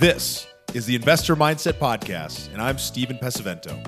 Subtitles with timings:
[0.00, 3.86] This is the Investor Mindset Podcast, and I'm Stephen Pesavento.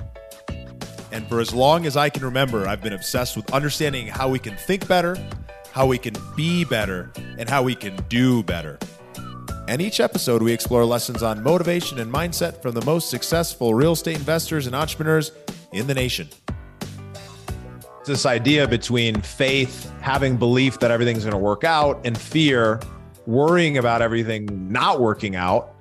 [1.11, 4.37] And for as long as I can remember, I've been obsessed with understanding how we
[4.37, 5.17] can think better,
[5.71, 8.77] how we can be better, and how we can do better.
[9.67, 13.93] And each episode, we explore lessons on motivation and mindset from the most successful real
[13.93, 15.31] estate investors and entrepreneurs
[15.71, 16.29] in the nation.
[18.05, 22.79] This idea between faith, having belief that everything's going to work out, and fear,
[23.25, 25.72] worrying about everything not working out.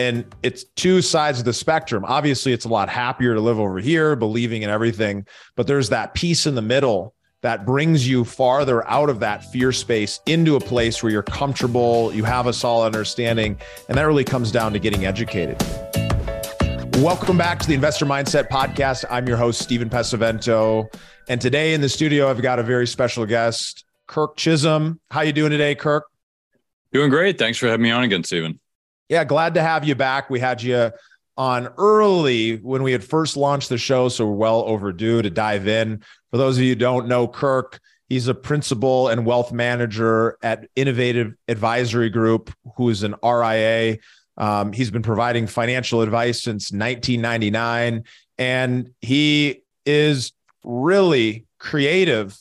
[0.00, 2.06] And it's two sides of the spectrum.
[2.06, 5.26] Obviously, it's a lot happier to live over here, believing in everything,
[5.56, 9.72] but there's that piece in the middle that brings you farther out of that fear
[9.72, 13.58] space into a place where you're comfortable, you have a solid understanding,
[13.90, 15.60] and that really comes down to getting educated.
[17.02, 19.04] Welcome back to the Investor Mindset Podcast.
[19.10, 20.90] I'm your host, Stephen Pesavento.
[21.28, 24.98] And today in the studio, I've got a very special guest, Kirk Chisholm.
[25.10, 26.06] How you doing today, Kirk?
[26.90, 27.36] Doing great.
[27.36, 28.59] Thanks for having me on again, Stephen.
[29.10, 30.30] Yeah, glad to have you back.
[30.30, 30.92] We had you
[31.36, 35.66] on early when we had first launched the show, so we're well overdue to dive
[35.66, 36.04] in.
[36.30, 40.68] For those of you who don't know Kirk, he's a principal and wealth manager at
[40.76, 43.98] Innovative Advisory Group, who is an RIA.
[44.36, 48.04] Um, he's been providing financial advice since 1999,
[48.38, 52.38] and he is really creative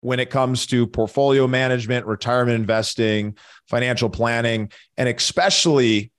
[0.00, 3.36] when it comes to portfolio management, retirement investing,
[3.68, 6.12] financial planning, and especially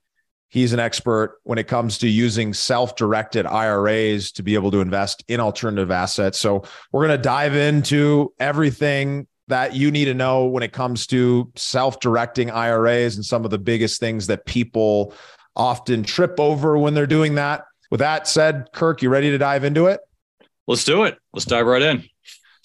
[0.49, 4.79] He's an expert when it comes to using self directed IRAs to be able to
[4.79, 6.39] invest in alternative assets.
[6.39, 11.05] So, we're going to dive into everything that you need to know when it comes
[11.07, 15.13] to self directing IRAs and some of the biggest things that people
[15.55, 17.65] often trip over when they're doing that.
[17.91, 19.99] With that said, Kirk, you ready to dive into it?
[20.65, 21.17] Let's do it.
[21.33, 22.05] Let's dive right in.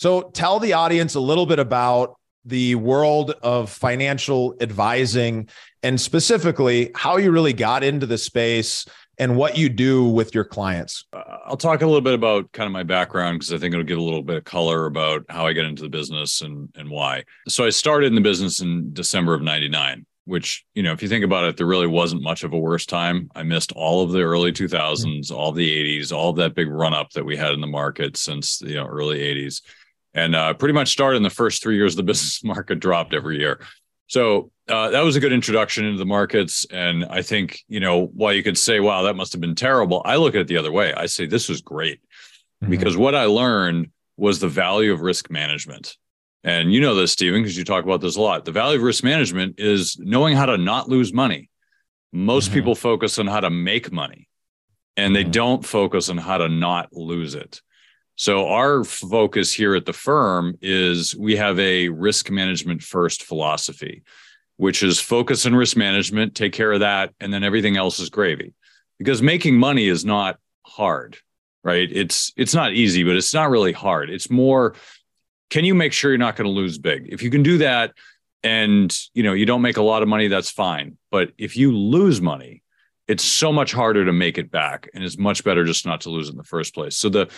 [0.03, 5.48] So, tell the audience a little bit about the world of financial advising
[5.84, 8.84] and specifically how you really got into the space
[9.19, 11.05] and what you do with your clients.
[11.13, 13.86] Uh, I'll talk a little bit about kind of my background because I think it'll
[13.86, 16.90] give a little bit of color about how I got into the business and and
[16.90, 17.23] why.
[17.46, 21.08] So I started in the business in December of 99, which, you know, if you
[21.08, 23.30] think about it, there really wasn't much of a worse time.
[23.36, 25.33] I missed all of the early 2000s, mm-hmm.
[25.33, 28.61] all the 80s, all that big run up that we had in the market since,
[28.63, 29.61] you know, early 80s.
[30.14, 33.39] And uh, pretty much started in the first three years, the business market dropped every
[33.39, 33.61] year.
[34.06, 36.67] So uh, that was a good introduction into the markets.
[36.70, 40.02] And I think, you know, while you could say, wow, that must have been terrible,
[40.05, 40.92] I look at it the other way.
[40.92, 42.01] I say, this was great
[42.62, 42.70] mm-hmm.
[42.70, 45.96] because what I learned was the value of risk management.
[46.45, 48.45] And you know this, Stephen, because you talk about this a lot.
[48.45, 51.48] The value of risk management is knowing how to not lose money.
[52.12, 52.55] Most mm-hmm.
[52.55, 54.28] people focus on how to make money
[54.96, 55.30] and they mm-hmm.
[55.30, 57.61] don't focus on how to not lose it.
[58.22, 64.05] So our focus here at the firm is we have a risk management first philosophy,
[64.58, 68.10] which is focus on risk management, take care of that, and then everything else is
[68.10, 68.55] gravy.
[68.96, 71.18] Because making money is not hard,
[71.64, 71.88] right?
[71.90, 74.08] It's it's not easy, but it's not really hard.
[74.08, 74.77] It's more
[75.50, 77.08] can you make sure you're not going to lose big?
[77.08, 77.92] If you can do that
[78.44, 81.77] and you know you don't make a lot of money that's fine, but if you
[81.77, 82.62] lose money,
[83.08, 86.10] it's so much harder to make it back and it's much better just not to
[86.10, 86.96] lose in the first place.
[86.96, 87.28] So the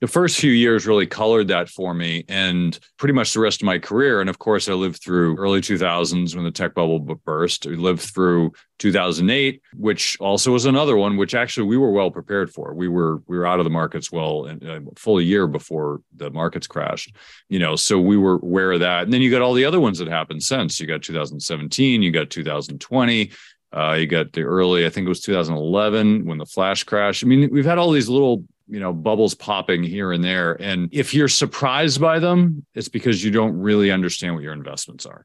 [0.00, 3.66] the first few years really colored that for me and pretty much the rest of
[3.66, 4.20] my career.
[4.20, 7.66] And of course, I lived through early 2000s when the tech bubble burst.
[7.66, 12.52] I lived through 2008, which also was another one, which actually we were well prepared
[12.52, 12.74] for.
[12.74, 16.66] We were we were out of the markets well uh, full year before the markets
[16.66, 17.16] crashed.
[17.48, 19.04] You know, so we were aware of that.
[19.04, 20.78] And then you got all the other ones that happened since.
[20.78, 23.30] You got 2017, you got 2020.
[23.72, 27.22] Uh, you got the early, I think it was 2011 when the flash crash.
[27.22, 30.60] I mean, we've had all these little you know bubbles popping here and there.
[30.60, 35.06] And if you're surprised by them it's because you don't really understand what your investments
[35.06, 35.24] are.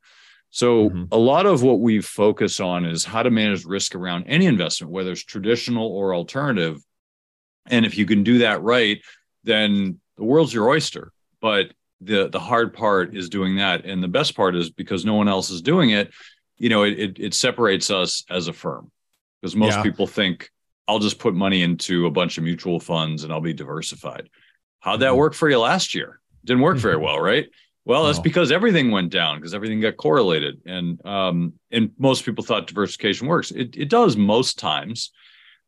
[0.50, 1.04] So mm-hmm.
[1.12, 4.92] a lot of what we focus on is how to manage risk around any investment
[4.92, 6.82] whether it's traditional or alternative.
[7.68, 9.02] And if you can do that right
[9.44, 11.12] then the world's your oyster.
[11.42, 13.86] But the the hard part is doing that.
[13.86, 16.12] And the best part is because no one else is doing it
[16.62, 18.92] you know it it, it separates us as a firm.
[19.42, 19.84] Because most yeah.
[19.84, 20.52] people think
[20.88, 24.30] I'll just put money into a bunch of mutual funds and I'll be diversified.
[24.80, 25.18] How'd that mm-hmm.
[25.18, 26.20] work for you last year?
[26.44, 27.06] Didn't work very mm-hmm.
[27.06, 27.48] well, right?
[27.86, 32.44] Well, that's because everything went down because everything got correlated, and um, and most people
[32.44, 33.50] thought diversification works.
[33.50, 35.12] It it does most times.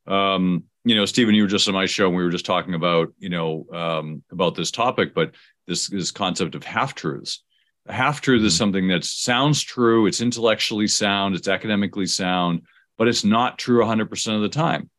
[0.06, 2.76] Um, you know, Stephen, you were just on my show and we were just talking
[2.76, 5.34] about you know um, about this topic, but
[5.68, 7.44] this this concept of half truths.
[7.88, 8.48] Half truth mm-hmm.
[8.48, 12.62] is something that sounds true, it's intellectually sound, it's academically sound,
[12.98, 14.90] but it's not true 100% of the time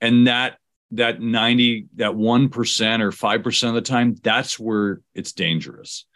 [0.00, 0.58] and that
[0.92, 6.06] that 90 that 1% or 5% of the time that's where it's dangerous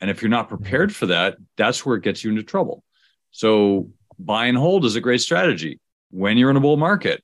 [0.00, 2.82] and if you're not prepared for that that's where it gets you into trouble
[3.30, 5.80] so buy and hold is a great strategy
[6.10, 7.22] when you're in a bull market,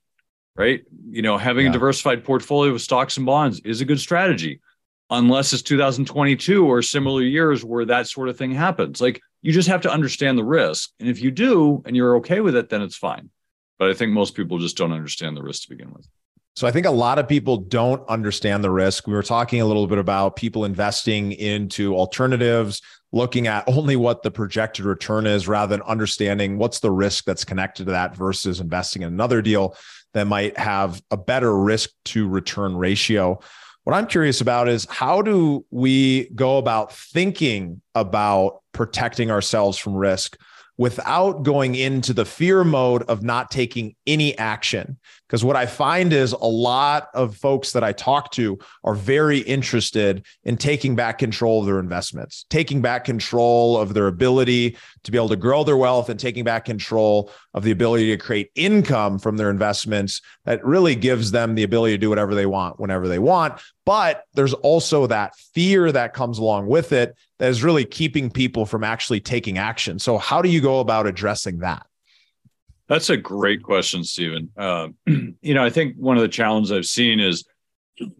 [0.55, 0.83] right?
[1.09, 1.71] You know, having yeah.
[1.71, 4.61] a diversified portfolio of stocks and bonds is a good strategy,
[5.09, 9.01] unless it's 2022 or similar years where that sort of thing happens.
[9.01, 10.91] Like you just have to understand the risk.
[10.99, 13.29] And if you do and you're okay with it, then it's fine.
[13.77, 16.07] But I think most people just don't understand the risk to begin with.
[16.55, 19.07] So I think a lot of people don't understand the risk.
[19.07, 22.81] We were talking a little bit about people investing into alternatives,
[23.11, 27.43] looking at only what the projected return is rather than understanding what's the risk that's
[27.43, 29.75] connected to that versus investing in another deal
[30.13, 33.37] that might have a better risk to return ratio.
[33.83, 39.93] What I'm curious about is how do we go about thinking about protecting ourselves from
[39.93, 40.37] risk
[40.77, 44.97] without going into the fear mode of not taking any action.
[45.27, 49.39] Because what I find is a lot of folks that I talk to are very
[49.39, 55.11] interested in taking back control of their investments, taking back control of their ability to
[55.11, 58.51] be able to grow their wealth and taking back control of the ability to create
[58.55, 62.79] income from their investments that really gives them the ability to do whatever they want
[62.79, 63.59] whenever they want.
[63.85, 68.65] But there's also that fear that comes along with it that is really keeping people
[68.65, 69.99] from actually taking action.
[69.99, 71.85] So, how do you go about addressing that?
[72.87, 74.51] That's a great question, Stephen.
[74.55, 77.45] Uh, you know, I think one of the challenges I've seen is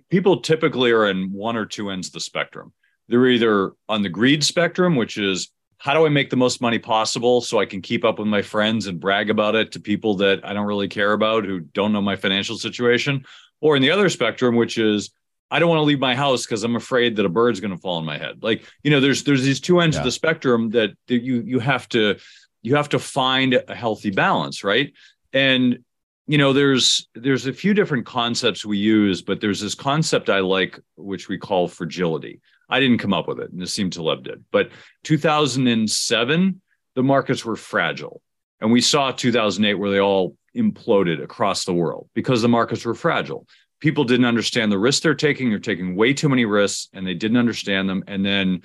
[0.10, 2.74] people typically are in one or two ends of the spectrum.
[3.08, 6.80] They're either on the greed spectrum, which is how do I make the most money
[6.80, 10.16] possible so I can keep up with my friends and brag about it to people
[10.16, 13.26] that I don't really care about who don't know my financial situation?
[13.62, 15.12] Or in the other spectrum, which is
[15.52, 17.78] I don't want to leave my house because I'm afraid that a bird's going to
[17.78, 18.42] fall on my head.
[18.42, 20.02] Like, you know, there's there's these two ends yeah.
[20.02, 22.18] of the spectrum that, that you you have to
[22.66, 24.94] you have to find a healthy balance, right?
[25.34, 25.80] And
[26.28, 30.40] you know, there's there's a few different concepts we use, but there's this concept I
[30.40, 32.42] like, which we call fragility.
[32.68, 34.44] I didn't come up with it, Nassim Taleb did.
[34.52, 34.72] But
[35.04, 36.62] 2007,
[36.96, 38.22] the markets were fragile,
[38.60, 42.96] and we saw 2008 where they all imploded across the world because the markets were
[42.96, 43.46] fragile
[43.80, 45.50] people didn't understand the risks they're taking.
[45.50, 48.04] They're taking way too many risks and they didn't understand them.
[48.08, 48.62] And then,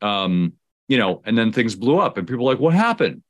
[0.00, 0.54] um,
[0.88, 3.22] you know, and then things blew up and people were like, what happened?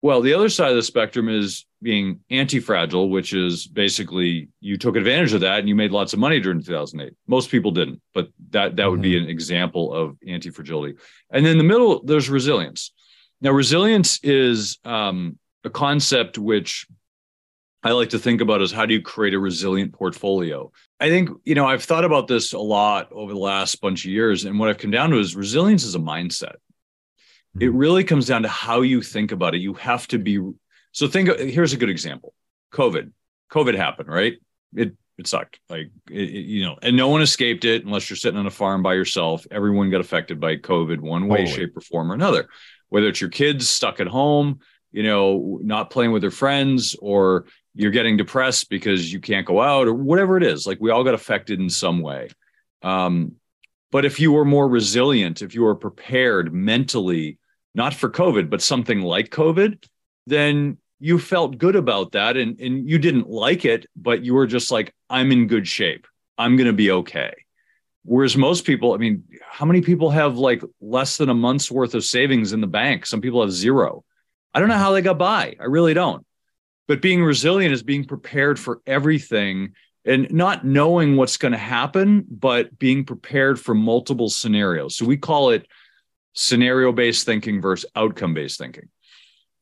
[0.00, 4.96] Well, the other side of the spectrum is being anti-fragile, which is basically you took
[4.96, 7.14] advantage of that and you made lots of money during 2008.
[7.26, 9.02] Most people didn't, but that that would mm-hmm.
[9.02, 10.96] be an example of anti-fragility.
[11.30, 12.92] And then in the middle, there's resilience.
[13.40, 16.86] Now, resilience is um, a concept which
[17.82, 20.72] I like to think about is how do you create a resilient portfolio?
[20.98, 24.10] I think, you know, I've thought about this a lot over the last bunch of
[24.10, 24.44] years.
[24.44, 26.56] And what I've come down to is resilience is a mindset.
[27.56, 27.62] Mm-hmm.
[27.62, 29.58] It really comes down to how you think about it.
[29.58, 30.40] You have to be
[30.92, 32.34] so think here's a good example.
[32.72, 33.12] COVID.
[33.52, 34.34] COVID happened, right?
[34.74, 35.58] It it sucked.
[35.68, 38.50] Like it, it, you know, and no one escaped it unless you're sitting on a
[38.50, 39.46] farm by yourself.
[39.50, 42.48] Everyone got affected by COVID one way, shape, or form or another.
[42.88, 44.60] Whether it's your kids stuck at home,
[44.92, 47.46] you know, not playing with their friends, or
[47.78, 51.04] you're getting depressed because you can't go out or whatever it is like we all
[51.04, 52.28] got affected in some way
[52.82, 53.36] um,
[53.90, 57.38] but if you were more resilient if you were prepared mentally
[57.74, 59.82] not for covid but something like covid
[60.26, 64.46] then you felt good about that and, and you didn't like it but you were
[64.46, 66.06] just like i'm in good shape.
[66.38, 67.34] I'm going to be okay.
[68.04, 71.94] Whereas most people i mean how many people have like less than a month's worth
[71.94, 73.04] of savings in the bank?
[73.04, 74.04] Some people have zero.
[74.54, 75.56] I don't know how they got by.
[75.60, 76.24] I really don't.
[76.86, 79.74] But being resilient is being prepared for everything
[80.08, 84.96] and not knowing what's going to happen, but being prepared for multiple scenarios.
[84.96, 85.68] So we call it
[86.32, 88.88] scenario based thinking versus outcome based thinking.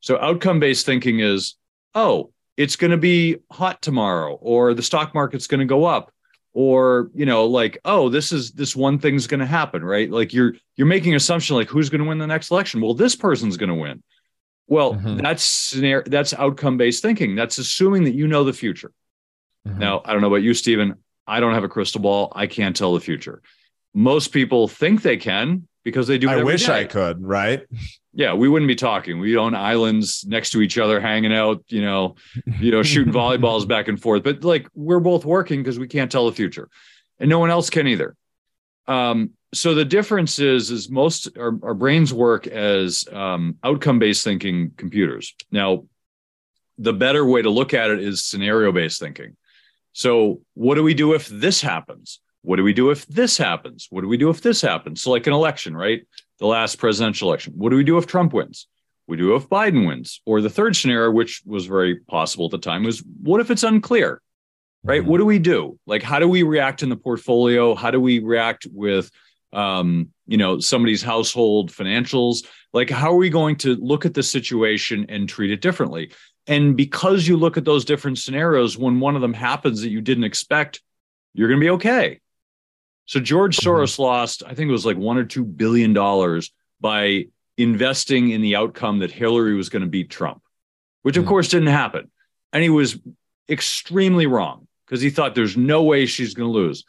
[0.00, 1.56] So outcome based thinking is,
[1.94, 6.12] oh, it's going to be hot tomorrow, or the stock market's going to go up,
[6.52, 10.10] or you know, like, oh, this is this one thing's going to happen, right?
[10.10, 12.80] Like you're you're making an assumption like who's going to win the next election?
[12.80, 14.02] Well, this person's going to win.
[14.68, 15.18] Well, mm-hmm.
[15.18, 17.34] that's scenario, that's outcome based thinking.
[17.34, 18.92] That's assuming that you know the future.
[19.66, 19.78] Mm-hmm.
[19.78, 20.94] Now, I don't know about you, Stephen.
[21.26, 22.32] I don't have a crystal ball.
[22.34, 23.42] I can't tell the future.
[23.94, 26.28] Most people think they can because they do.
[26.28, 26.80] I wish day.
[26.80, 27.22] I could.
[27.22, 27.66] Right?
[28.12, 29.18] Yeah, we wouldn't be talking.
[29.18, 31.64] We own islands next to each other, hanging out.
[31.68, 32.16] You know,
[32.60, 34.22] you know, shooting volleyballs back and forth.
[34.22, 36.68] But like, we're both working because we can't tell the future,
[37.18, 38.16] and no one else can either.
[38.86, 44.24] Um, so the difference is is most our, our brains work as um, outcome based
[44.24, 45.84] thinking computers now
[46.78, 49.36] the better way to look at it is scenario based thinking
[49.96, 52.20] so what do we do if this happens?
[52.42, 53.86] What do we do if this happens?
[53.88, 55.00] What do we do if this happens?
[55.00, 56.06] So like an election right?
[56.38, 57.54] The last presidential election.
[57.56, 58.68] What do we do if trump wins?
[59.06, 60.20] We do if biden wins.
[60.26, 63.62] Or the third scenario which was very possible at the time was what if it's
[63.62, 64.20] unclear
[64.84, 65.00] right?
[65.00, 65.10] Mm-hmm.
[65.10, 65.78] what do we do?
[65.86, 67.74] Like how do we react in the portfolio?
[67.74, 69.10] How do we react with
[69.54, 72.44] um, you know, somebody's household financials.
[72.74, 76.10] Like, how are we going to look at the situation and treat it differently?
[76.46, 80.00] And because you look at those different scenarios, when one of them happens that you
[80.00, 80.80] didn't expect,
[81.34, 82.20] you're going to be okay.
[83.06, 83.68] So George mm-hmm.
[83.68, 87.26] Soros lost, I think it was like one or two billion dollars by
[87.56, 90.42] investing in the outcome that Hillary was going to beat Trump,
[91.02, 91.30] which of mm-hmm.
[91.30, 92.10] course didn't happen.
[92.52, 92.98] And he was
[93.48, 96.84] extremely wrong because he thought there's no way she's going to lose.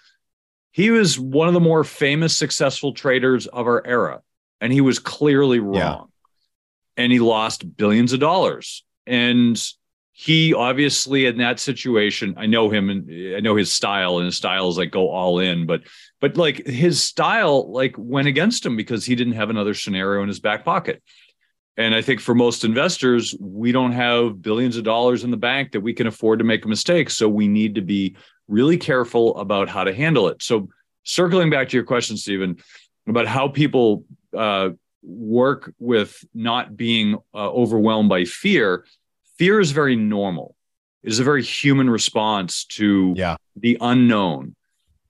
[0.72, 4.22] He was one of the more famous, successful traders of our era,
[4.62, 5.76] and he was clearly wrong.
[5.76, 6.02] Yeah.
[6.98, 8.84] And he lost billions of dollars.
[9.08, 9.62] And
[10.12, 14.36] he obviously in that situation, I know him and I know his style, and his
[14.38, 15.82] style is like go all in, but
[16.20, 20.28] but like his style like went against him because he didn't have another scenario in
[20.28, 21.02] his back pocket.
[21.78, 25.74] And I think for most investors, we don't have billions of dollars in the bank
[25.74, 27.12] that we can afford to make a mistake.
[27.12, 28.16] So we need to be
[28.48, 30.42] really careful about how to handle it.
[30.42, 30.70] So,
[31.04, 32.58] circling back to your question, Stephen,
[33.08, 34.04] about how people
[34.36, 34.72] uh,
[35.08, 38.86] work with not being uh, overwhelmed by fear,
[39.38, 40.56] fear is very normal.
[41.04, 43.38] It is a very human response to yeah.
[43.56, 44.56] the unknown.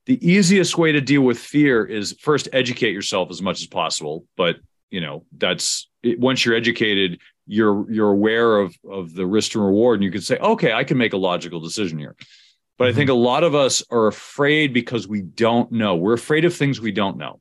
[0.05, 4.25] The easiest way to deal with fear is first educate yourself as much as possible,
[4.37, 4.57] but
[4.89, 9.99] you know that's once you're educated you're you're aware of of the risk and reward
[9.99, 12.15] and you can say okay i can make a logical decision here
[12.77, 12.89] but mm-hmm.
[12.89, 16.55] i think a lot of us are afraid because we don't know we're afraid of
[16.55, 17.39] things we don't know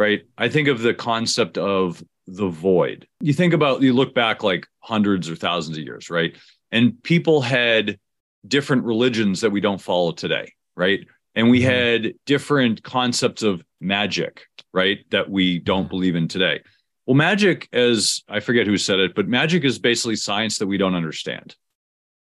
[0.00, 4.42] right i think of the concept of the void you think about you look back
[4.42, 6.36] like hundreds or thousands of years right
[6.72, 7.98] and people had
[8.46, 11.70] different religions that we don't follow today right and we mm-hmm.
[11.70, 14.98] had different concepts of magic right?
[15.10, 16.62] That we don't believe in today.
[17.06, 20.78] Well, magic, as I forget who said it, but magic is basically science that we
[20.78, 21.56] don't understand,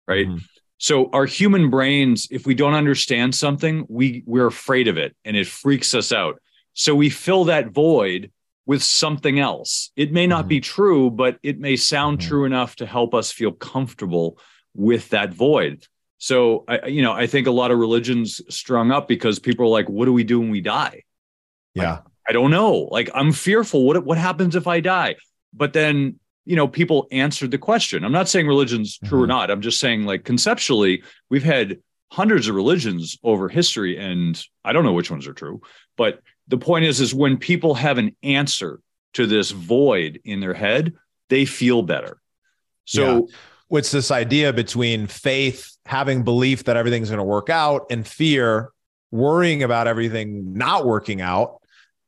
[0.07, 0.27] right?
[0.27, 0.39] Mm-hmm.
[0.79, 5.37] So our human brains, if we don't understand something, we we're afraid of it and
[5.37, 6.41] it freaks us out.
[6.77, 8.31] So we fill that void
[8.67, 9.91] with something else.
[9.97, 10.49] It may not mm-hmm.
[10.49, 12.29] be true, but it may sound mm-hmm.
[12.29, 14.39] true enough to help us feel comfortable
[14.75, 15.87] with that void.
[16.19, 19.71] So I, you know, I think a lot of religions strung up because people are
[19.71, 21.03] like, "What do we do when we die?"
[21.75, 22.89] Yeah, like, I don't know.
[22.91, 23.85] Like I'm fearful.
[23.85, 25.17] What what happens if I die?
[25.53, 28.05] But then you know people answered the question.
[28.05, 29.25] I'm not saying religion's true mm-hmm.
[29.25, 29.51] or not.
[29.51, 31.79] I'm just saying like conceptually we've had
[32.11, 35.61] hundreds of religions over history, and I don't know which ones are true.
[35.97, 38.81] But the point is, is when people have an answer
[39.15, 40.95] to this void in their head,
[41.29, 42.19] they feel better.
[42.85, 43.15] So.
[43.15, 43.35] Yeah.
[43.69, 48.71] What's this idea between faith, having belief that everything's going to work out, and fear,
[49.11, 51.61] worrying about everything not working out?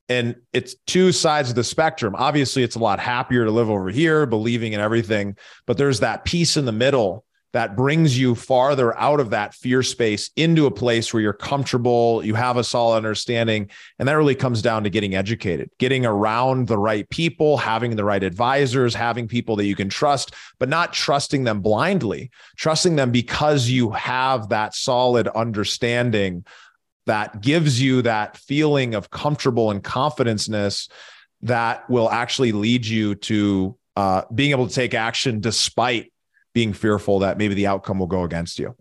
[0.08, 2.14] and it's two sides of the spectrum.
[2.16, 6.24] Obviously, it's a lot happier to live over here, believing in everything, but there's that
[6.24, 10.70] piece in the middle that brings you farther out of that fear space into a
[10.70, 13.70] place where you're comfortable, you have a solid understanding.
[13.98, 18.04] And that really comes down to getting educated, getting around the right people, having the
[18.04, 23.10] right advisors, having people that you can trust, but not trusting them blindly, trusting them
[23.10, 26.44] because you have that solid understanding
[27.06, 30.90] that gives you that feeling of comfortable and confidenceness
[31.40, 36.12] that will actually lead you to uh, being able to take action despite
[36.58, 38.74] being fearful that maybe the outcome will go against you.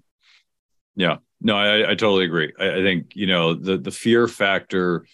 [0.96, 2.52] Yeah, no, I, I totally agree.
[2.60, 5.06] I, I, think you know the the fear factor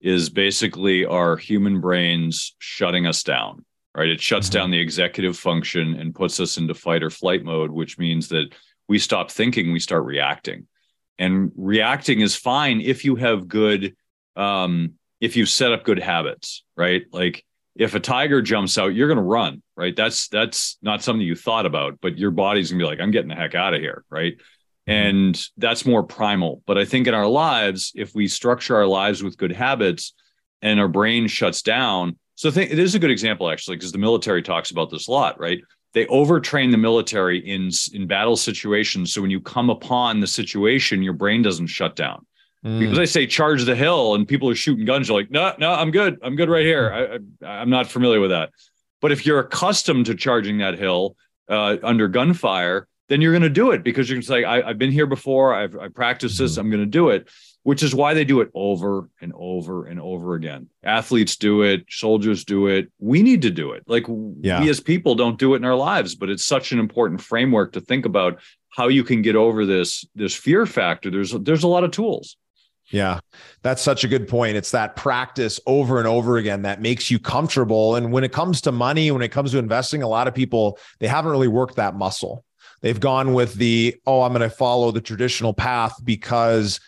[0.00, 3.64] is basically our human brains shutting us down.
[3.94, 4.58] Right, it shuts mm-hmm.
[4.58, 8.54] down the executive function and puts us into fight or flight mode, which means that
[8.88, 10.68] we stop thinking, we start reacting
[11.18, 13.94] and reacting is fine if you have good
[14.36, 17.44] um if you set up good habits right like
[17.76, 19.96] if a tiger jumps out you're going to run right?
[19.96, 23.10] That's that's not something you thought about but your body's going to be like i'm
[23.10, 24.34] getting the heck out of here right?
[24.34, 24.92] Mm-hmm.
[24.92, 26.62] and that's more primal.
[26.66, 30.14] But i think in our lives if we structure our lives with good habits
[30.60, 33.98] and our brain shuts down so think it is a good example actually because the
[33.98, 35.60] military talks about this a lot right?
[35.94, 41.02] They overtrain the military in in battle situations so when you come upon the situation
[41.02, 42.26] your brain doesn't shut down
[42.64, 42.78] mm.
[42.78, 45.72] because they say charge the hill and people are shooting guns you're like no no
[45.72, 48.50] i'm good i'm good right here I, I, am not familiar with that
[49.00, 51.16] but if you're accustomed to charging that hill
[51.48, 54.68] uh, under gunfire then you're going to do it because you're going to say I,
[54.68, 56.58] have been here before i've I practiced this mm.
[56.58, 57.28] i'm going to do it
[57.64, 60.68] which is why they do it over and over and over again.
[60.82, 62.90] Athletes do it, soldiers do it.
[62.98, 63.84] We need to do it.
[63.86, 64.06] Like
[64.40, 64.60] yeah.
[64.60, 67.72] we as people don't do it in our lives, but it's such an important framework
[67.72, 68.40] to think about
[68.70, 71.10] how you can get over this this fear factor.
[71.10, 72.36] There's there's a lot of tools.
[72.92, 73.20] Yeah,
[73.62, 74.56] that's such a good point.
[74.56, 77.96] It's that practice over and over again that makes you comfortable.
[77.96, 80.78] And when it comes to money, when it comes to investing, a lot of people
[81.00, 82.44] they haven't really worked that muscle.
[82.82, 86.80] They've gone with the, oh, I'm going to follow the traditional path because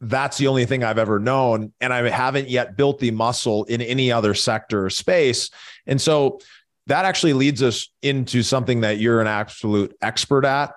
[0.00, 1.72] that's the only thing I've ever known.
[1.80, 5.50] And I haven't yet built the muscle in any other sector or space.
[5.86, 6.40] And so
[6.86, 10.72] that actually leads us into something that you're an absolute expert at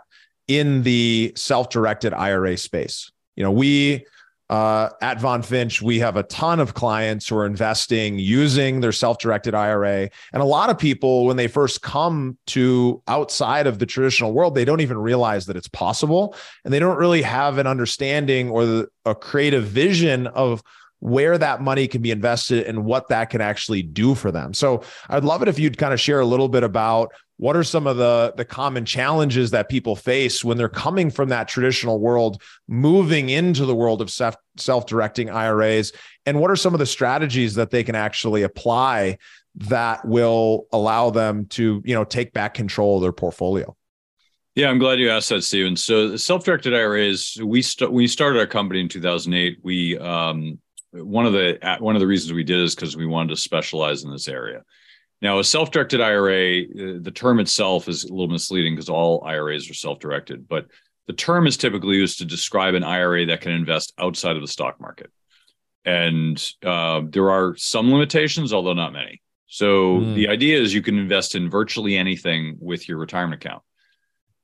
[0.47, 3.12] in the self-directed IRA space.
[3.36, 4.05] You know, we
[4.50, 9.18] uh, at VonFinch, we have a ton of clients who are investing using their self
[9.18, 10.10] directed IRA.
[10.32, 14.56] And a lot of people, when they first come to outside of the traditional world,
[14.56, 16.36] they don't even realize that it's possible.
[16.63, 20.63] And they don't really have an understanding or the, a creative vision of
[21.00, 24.54] where that money can be invested and what that can actually do for them.
[24.54, 27.63] So I'd love it if you'd kind of share a little bit about what are
[27.63, 32.00] some of the the common challenges that people face when they're coming from that traditional
[32.00, 35.94] world moving into the world of self self-directing IRAs
[36.25, 39.17] and what are some of the strategies that they can actually apply
[39.56, 43.75] that will allow them to you know take back control of their portfolio
[44.56, 45.75] yeah, I'm glad you asked that, Stephen.
[45.75, 49.60] So, self-directed IRAs, we st- we started our company in 2008.
[49.62, 50.58] We um,
[50.94, 54.03] one of the one of the reasons we did is because we wanted to specialize
[54.03, 54.63] in this area.
[55.21, 59.69] Now, a self-directed IRA, uh, the term itself is a little misleading because all IRAs
[59.69, 60.67] are self-directed, but
[61.07, 64.47] the term is typically used to describe an IRA that can invest outside of the
[64.47, 65.12] stock market.
[65.86, 69.21] And uh, there are some limitations, although not many.
[69.47, 70.15] So mm.
[70.15, 73.63] the idea is you can invest in virtually anything with your retirement account.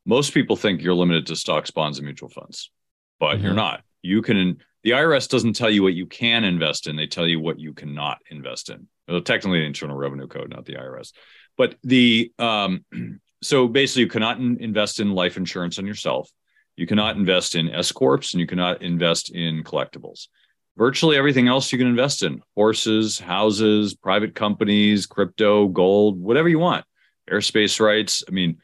[0.06, 2.72] Most people think you're limited to stocks, bonds, and mutual funds,
[3.20, 3.46] but mm-hmm.
[3.46, 3.84] you're not.
[4.04, 4.60] You can.
[4.84, 7.74] The IRS doesn't tell you what you can invest in; they tell you what you
[7.74, 11.12] cannot invest in well, technically the Internal Revenue Code, not the IRS.
[11.58, 12.86] But the um,
[13.44, 16.30] so basically, you cannot in, invest in life insurance on yourself.
[16.76, 20.28] You cannot invest in S corps, and you cannot invest in collectibles.
[20.76, 26.60] Virtually everything else you can invest in: horses, houses, private companies, crypto, gold, whatever you
[26.60, 26.86] want.
[27.30, 28.24] Airspace rights.
[28.28, 28.58] I mean,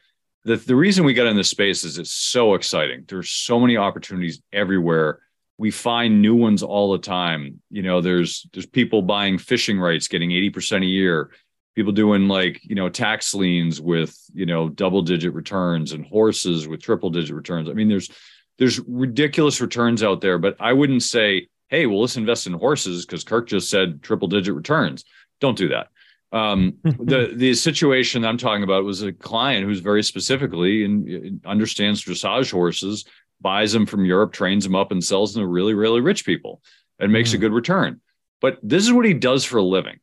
[0.44, 3.04] the the reason we got in this space is it's so exciting.
[3.06, 5.20] There's so many opportunities everywhere
[5.60, 7.60] we find new ones all the time.
[7.68, 11.32] You know, there's there's people buying fishing rights, getting 80% a year.
[11.76, 16.66] People doing like, you know, tax liens with, you know, double digit returns and horses
[16.66, 17.68] with triple digit returns.
[17.68, 18.10] I mean, there's
[18.58, 23.04] there's ridiculous returns out there, but I wouldn't say, hey, well, let's invest in horses
[23.04, 25.04] because Kirk just said triple digit returns.
[25.40, 25.88] Don't do that.
[26.32, 32.02] Um, the the situation I'm talking about was a client who's very specifically and understands
[32.02, 33.04] dressage horses
[33.40, 36.62] buys them from Europe, trains them up, and sells them to really, really rich people
[36.98, 37.34] and makes mm.
[37.34, 38.00] a good return.
[38.40, 40.00] But this is what he does for a living.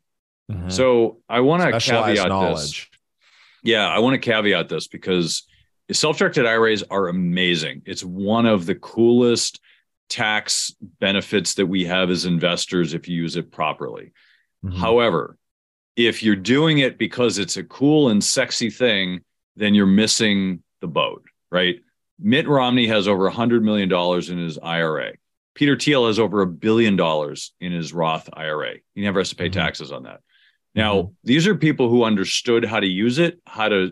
[0.52, 0.70] Mm-hmm.
[0.70, 2.90] So I want to caveat knowledge.
[2.90, 3.00] this.
[3.64, 5.44] Yeah, I want to caveat this because
[5.92, 7.82] self-directed IRAs are amazing.
[7.86, 9.60] It's one of the coolest
[10.10, 14.14] tax benefits that we have as investors if you use it properly.
[14.64, 14.78] Mm-hmm.
[14.78, 15.38] However,
[15.96, 19.22] if you're doing it because it's a cool and sexy thing,
[19.56, 21.80] then you're missing the boat, right?
[22.20, 23.92] Mitt Romney has over $100 million
[24.32, 25.14] in his IRA.
[25.54, 28.76] Peter Thiel has over a billion dollars in his Roth IRA.
[28.94, 29.60] He never has to pay mm-hmm.
[29.60, 30.22] taxes on that.
[30.76, 31.12] Now, mm-hmm.
[31.24, 33.92] these are people who understood how to use it, how to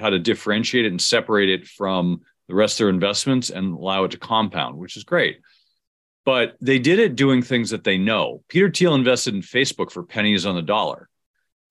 [0.00, 4.04] how to differentiate it and separate it from the rest of their investments and allow
[4.04, 5.38] it to compound, which is great.
[6.24, 8.42] But they did it doing things that they know.
[8.48, 11.08] Peter Thiel invested in Facebook for pennies on the dollar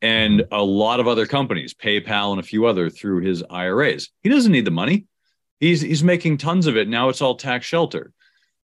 [0.01, 0.53] and mm-hmm.
[0.53, 4.09] a lot of other companies, PayPal and a few other through his IRAs.
[4.21, 5.05] He doesn't need the money
[5.63, 6.87] he's he's making tons of it.
[6.87, 8.11] Now it's all tax shelter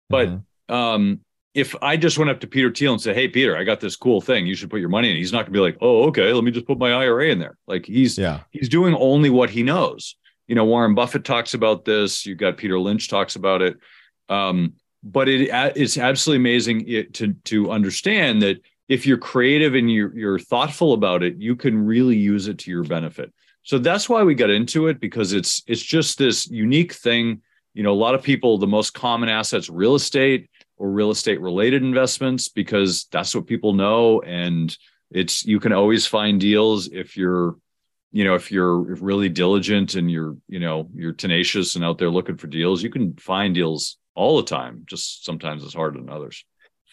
[0.09, 0.73] but mm-hmm.
[0.73, 1.19] um,
[1.53, 3.95] if i just went up to peter thiel and said hey peter i got this
[3.95, 4.45] cool thing.
[4.45, 5.17] You should put your money in.
[5.17, 7.39] He's not going to be like oh okay let me just put my ira in
[7.39, 7.57] there.
[7.67, 8.41] Like he's yeah.
[8.51, 10.15] he's doing only what he knows.
[10.47, 12.25] You know warren buffett talks about this.
[12.25, 13.77] You got peter lynch talks about it.
[14.27, 20.15] Um, but it it's absolutely amazing to to understand that if you're creative and you're,
[20.17, 23.31] you're thoughtful about it you can really use it to your benefit
[23.63, 27.41] so that's why we got into it because it's it's just this unique thing.
[27.73, 31.39] You know a lot of people the most common assets real estate or real estate
[31.41, 34.21] related investments because that's what people know.
[34.21, 34.75] And
[35.11, 37.55] it's you can always find deals if you're
[38.11, 42.09] you know if you're really diligent and you're you know you're tenacious and out there
[42.09, 46.09] looking for deals you can find deals all the time just sometimes it's harder than
[46.09, 46.43] others.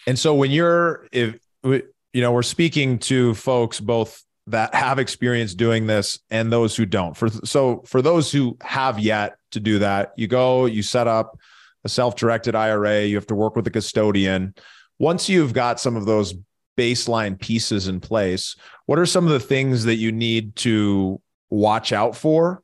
[0.06, 5.54] And so when you're if you know we're speaking to folks both that have experience
[5.54, 7.16] doing this and those who don't.
[7.16, 11.38] For so for those who have yet to do that, you go, you set up
[11.84, 14.54] a self-directed IRA, you have to work with a custodian.
[14.98, 16.34] Once you've got some of those
[16.76, 18.56] baseline pieces in place,
[18.86, 22.62] what are some of the things that you need to watch out for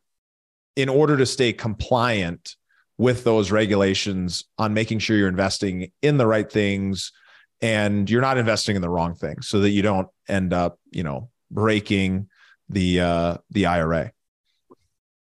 [0.76, 2.56] in order to stay compliant
[2.98, 7.12] with those regulations on making sure you're investing in the right things
[7.60, 11.02] and you're not investing in the wrong things so that you don't end up, you
[11.02, 12.28] know, breaking
[12.68, 14.12] the uh, the IRA.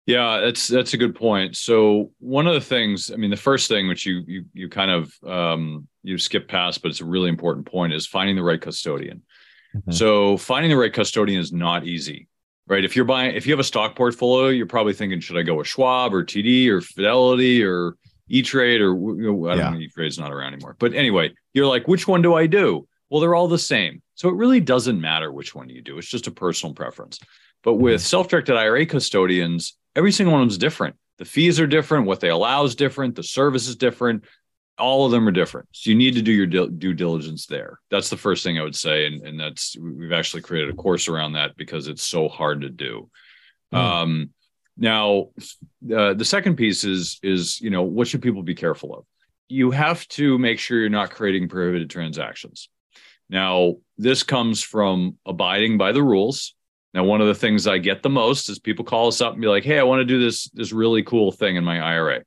[0.05, 1.57] Yeah, that's that's a good point.
[1.57, 4.91] So one of the things, I mean, the first thing which you you you kind
[4.91, 8.61] of um, you skip past, but it's a really important point, is finding the right
[8.61, 9.23] custodian.
[9.75, 9.91] Mm-hmm.
[9.91, 12.29] So finding the right custodian is not easy.
[12.67, 12.83] right?
[12.83, 15.55] If you're buying, if you have a stock portfolio, you're probably thinking, should I go
[15.55, 17.95] with Schwab or TD or Fidelity or
[18.29, 19.69] E Trade or you know, I don't yeah.
[19.71, 20.75] know, E Trade's not around anymore.
[20.77, 22.87] But anyway, you're like, which one do I do?
[23.09, 24.01] Well, they're all the same.
[24.15, 25.97] So it really doesn't matter which one you do.
[25.97, 27.19] It's just a personal preference.
[27.63, 27.83] But mm-hmm.
[27.83, 30.95] with self-directed IRA custodians, every single one of them is different.
[31.17, 32.05] The fees are different.
[32.05, 33.15] What they allow is different.
[33.15, 34.25] The service is different.
[34.77, 35.67] All of them are different.
[35.71, 37.79] So you need to do your due diligence there.
[37.89, 39.07] That's the first thing I would say.
[39.07, 42.69] And, and that's, we've actually created a course around that because it's so hard to
[42.69, 43.09] do.
[43.73, 43.77] Mm.
[43.77, 44.29] Um,
[44.77, 45.29] now,
[45.91, 49.05] uh, the second piece is, is, you know, what should people be careful of?
[49.49, 52.69] You have to make sure you're not creating prohibited transactions.
[53.29, 56.55] Now, this comes from abiding by the rules
[56.97, 59.41] now, one of the things I get the most is people call us up and
[59.41, 62.15] be like, "Hey, I want to do this this really cool thing in my IRA."
[62.15, 62.23] I'm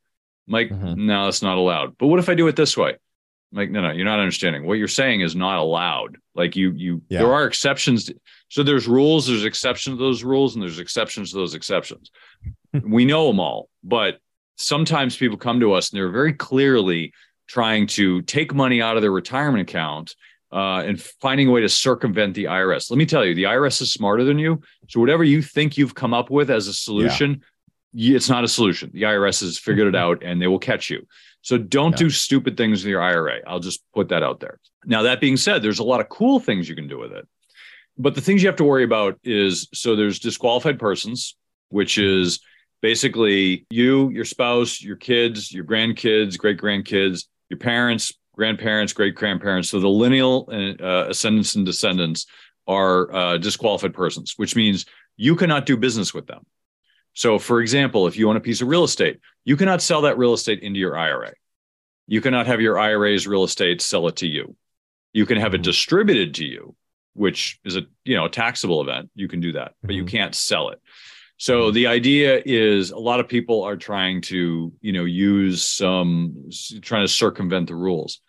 [0.47, 1.07] like, mm-hmm.
[1.07, 1.99] no, that's not allowed.
[1.99, 2.91] But what if I do it this way?
[2.91, 4.65] I'm like, no, no, you're not understanding.
[4.65, 6.19] What you're saying is not allowed.
[6.37, 7.19] Like you, you, yeah.
[7.19, 8.05] there are exceptions.
[8.05, 8.15] To,
[8.49, 12.13] so there's rules, there's exceptions to those rules, and there's exceptions to those exceptions.
[12.85, 14.19] we know them all, but
[14.57, 17.13] sometimes people come to us and they're very clearly
[17.49, 20.15] trying to take money out of their retirement account
[20.53, 22.91] uh, and finding a way to circumvent the IRS.
[22.91, 24.61] Let me tell you, the IRS is smarter than you.
[24.89, 27.43] So whatever you think you've come up with as a solution,
[27.93, 28.17] yeah.
[28.17, 28.91] it's not a solution.
[28.93, 31.07] The IRS has figured it out and they will catch you.
[31.43, 31.99] So don't yeah.
[31.99, 33.41] do stupid things with your IRA.
[33.47, 34.59] I'll just put that out there.
[34.85, 37.27] Now, that being said, there's a lot of cool things you can do with it.
[37.97, 41.37] But the things you have to worry about is so there's disqualified persons,
[41.69, 42.41] which is
[42.81, 49.69] basically you, your spouse, your kids, your grandkids, great grandkids, your parents, grandparents, great grandparents.
[49.69, 52.25] So the lineal uh, ascendants and descendants
[52.67, 54.87] are uh, disqualified persons, which means
[55.19, 56.47] you cannot do business with them.
[57.13, 60.17] So, for example, if you own a piece of real estate, you cannot sell that
[60.17, 61.35] real estate into your IRA.
[62.07, 64.57] You cannot have your IRA's real estate sell it to you.
[65.13, 65.65] You can have it mm-hmm.
[65.65, 66.75] distributed to you,
[67.13, 69.11] which is a you know a taxable event.
[69.15, 70.17] You can do that, but you mm-hmm.
[70.17, 70.81] can't sell it.
[71.37, 71.75] So mm-hmm.
[71.75, 76.51] the idea is a lot of people are trying to, you know, use some
[76.81, 78.21] trying to circumvent the rules.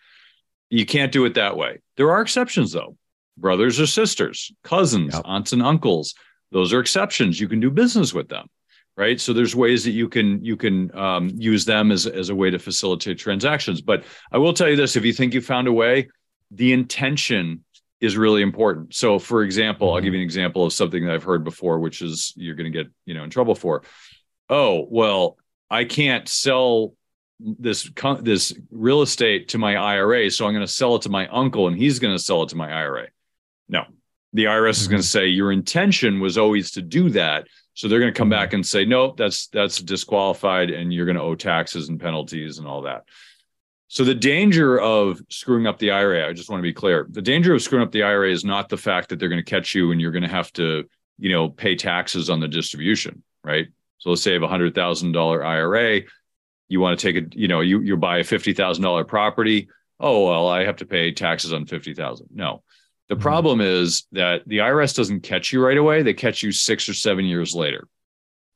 [0.71, 1.81] You can't do it that way.
[1.97, 2.97] There are exceptions though.
[3.38, 5.23] Brothers or sisters, cousins, yep.
[5.25, 6.15] aunts and uncles,
[6.51, 7.39] those are exceptions.
[7.39, 8.47] You can do business with them,
[8.97, 9.19] right?
[9.19, 12.49] So there's ways that you can you can um, use them as as a way
[12.49, 13.81] to facilitate transactions.
[13.81, 16.10] But I will tell you this: if you think you found a way,
[16.51, 17.63] the intention
[17.99, 18.93] is really important.
[18.93, 19.95] So, for example, mm-hmm.
[19.95, 20.15] I'll give mm-hmm.
[20.15, 22.91] you an example of something that I've heard before, which is you're going to get
[23.05, 23.84] you know in trouble for.
[24.49, 25.38] Oh well,
[25.69, 26.93] I can't sell
[27.60, 27.89] this
[28.21, 31.67] this real estate to my IRA, so I'm going to sell it to my uncle,
[31.67, 33.08] and he's going to sell it to my IRA.
[33.69, 33.86] No,
[34.34, 34.69] the IRS mm-hmm.
[34.69, 38.17] is going to say your intention was always to do that, so they're going to
[38.17, 38.41] come mm-hmm.
[38.41, 42.58] back and say no, that's that's disqualified, and you're going to owe taxes and penalties
[42.58, 43.04] and all that.
[43.88, 47.21] So the danger of screwing up the IRA, I just want to be clear, the
[47.21, 49.75] danger of screwing up the IRA is not the fact that they're going to catch
[49.75, 50.86] you and you're going to have to,
[51.19, 53.67] you know, pay taxes on the distribution, right?
[53.97, 56.04] So let's say you have a hundred thousand dollar IRA
[56.71, 59.67] you want to take a you know you you buy a fifty thousand dollar property
[59.99, 62.27] oh well i have to pay taxes on fifty thousand.
[62.34, 62.63] No.
[63.10, 63.23] The mm-hmm.
[63.23, 66.93] problem is that the irs doesn't catch you right away they catch you six or
[66.93, 67.88] seven years later.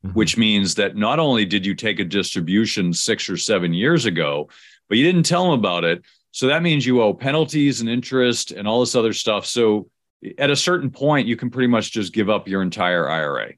[0.06, 0.14] Mm-hmm.
[0.14, 4.50] which means that not only did you take a distribution six or seven years ago
[4.88, 6.04] but you didn't tell them about it.
[6.32, 9.46] So that means you owe penalties and interest and all this other stuff.
[9.46, 9.90] So
[10.38, 13.54] at a certain point you can pretty much just give up your entire ira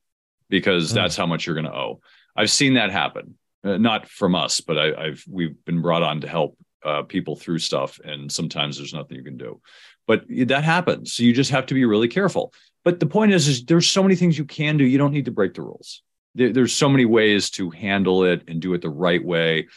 [0.49, 0.95] because mm-hmm.
[0.95, 1.99] that's how much you're going to owe.
[2.35, 3.35] I've seen that happen
[3.67, 7.35] uh, not from us, but I, have we've been brought on to help uh, people
[7.35, 9.61] through stuff, and sometimes there's nothing you can do.
[10.05, 12.53] But that happens, so you just have to be really careful.
[12.83, 14.85] But the point is, is there's so many things you can do.
[14.85, 16.01] You don't need to break the rules.
[16.35, 19.67] There, there's so many ways to handle it and do it the right way.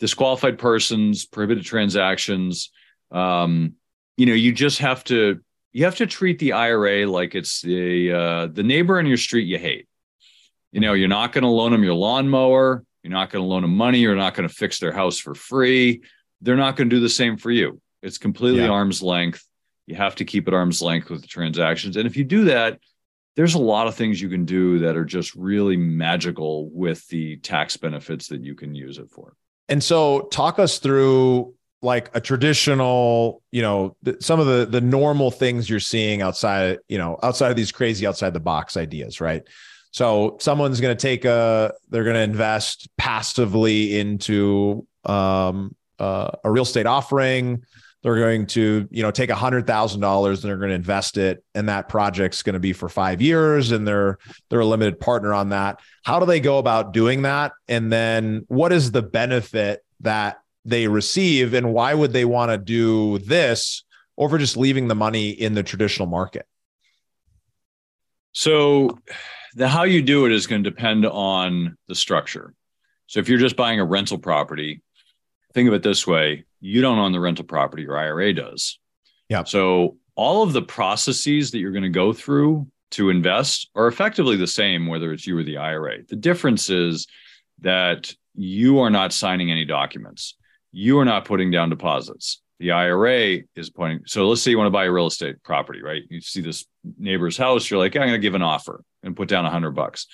[0.00, 2.70] Disqualified persons, prohibited transactions.
[3.10, 3.74] Um,
[4.16, 5.40] you know, you just have to
[5.72, 9.46] you have to treat the IRA like it's the uh, the neighbor in your street
[9.46, 9.88] you hate.
[10.72, 12.84] You know, you're not going to loan them your lawnmower.
[13.02, 13.98] You're not going to loan them money.
[13.98, 16.02] You're not going to fix their house for free.
[16.40, 17.80] They're not going to do the same for you.
[18.02, 18.68] It's completely yeah.
[18.68, 19.44] arm's length.
[19.86, 21.96] You have to keep it arm's length with the transactions.
[21.96, 22.78] And if you do that,
[23.36, 27.36] there's a lot of things you can do that are just really magical with the
[27.36, 29.34] tax benefits that you can use it for.
[29.68, 35.30] And so, talk us through like a traditional, you know, some of the the normal
[35.30, 39.44] things you're seeing outside, you know, outside of these crazy outside the box ideas, right?
[39.90, 46.50] So someone's going to take a, they're going to invest passively into um, uh, a
[46.50, 47.62] real estate offering.
[48.02, 51.16] They're going to, you know, take a hundred thousand dollars and they're going to invest
[51.16, 55.00] it, and that project's going to be for five years, and they're they're a limited
[55.00, 55.80] partner on that.
[56.04, 57.52] How do they go about doing that?
[57.66, 62.58] And then what is the benefit that they receive, and why would they want to
[62.58, 63.82] do this
[64.16, 66.46] over just leaving the money in the traditional market?
[68.32, 68.96] So
[69.54, 72.54] the how you do it is going to depend on the structure.
[73.06, 74.82] So if you're just buying a rental property,
[75.54, 78.78] think of it this way: you don't own the rental property, your IRA does.
[79.28, 79.44] Yeah.
[79.44, 84.36] So all of the processes that you're going to go through to invest are effectively
[84.36, 86.04] the same, whether it's you or the IRA.
[86.08, 87.06] The difference is
[87.60, 90.36] that you are not signing any documents.
[90.72, 92.40] You are not putting down deposits.
[92.60, 94.00] The IRA is pointing.
[94.06, 96.02] So let's say you want to buy a real estate property, right?
[96.08, 96.66] You see this
[96.98, 99.72] neighbor's house, you're like, I'm going to give an offer and put down a hundred
[99.72, 100.06] bucks.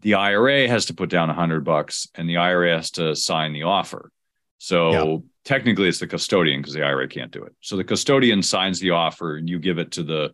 [0.00, 3.52] The IRA has to put down a hundred bucks and the IRA has to sign
[3.52, 4.10] the offer.
[4.58, 5.18] So yeah.
[5.44, 7.54] technically it's the custodian because the IRA can't do it.
[7.60, 10.32] So the custodian signs the offer and you give it to the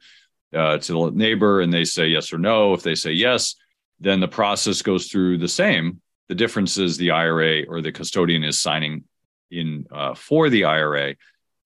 [0.54, 2.72] uh, to the neighbor and they say yes or no.
[2.72, 3.56] If they say yes,
[4.00, 6.00] then the process goes through the same.
[6.28, 9.04] The difference is the IRA or the custodian is signing
[9.50, 11.16] in uh, for the IRA,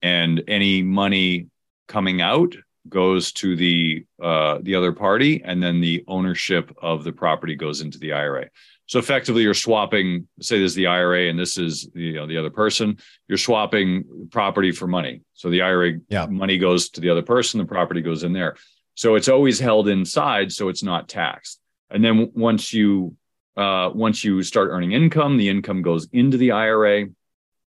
[0.01, 1.47] and any money
[1.87, 2.55] coming out
[2.87, 7.81] goes to the uh, the other party, and then the ownership of the property goes
[7.81, 8.49] into the IRA.
[8.85, 10.27] So effectively, you're swapping.
[10.41, 12.97] Say this is the IRA, and this is the you know, the other person.
[13.27, 15.21] You're swapping property for money.
[15.33, 16.25] So the IRA yeah.
[16.25, 17.59] money goes to the other person.
[17.59, 18.55] The property goes in there.
[18.95, 21.61] So it's always held inside, so it's not taxed.
[21.89, 23.15] And then once you
[23.55, 27.07] uh, once you start earning income, the income goes into the IRA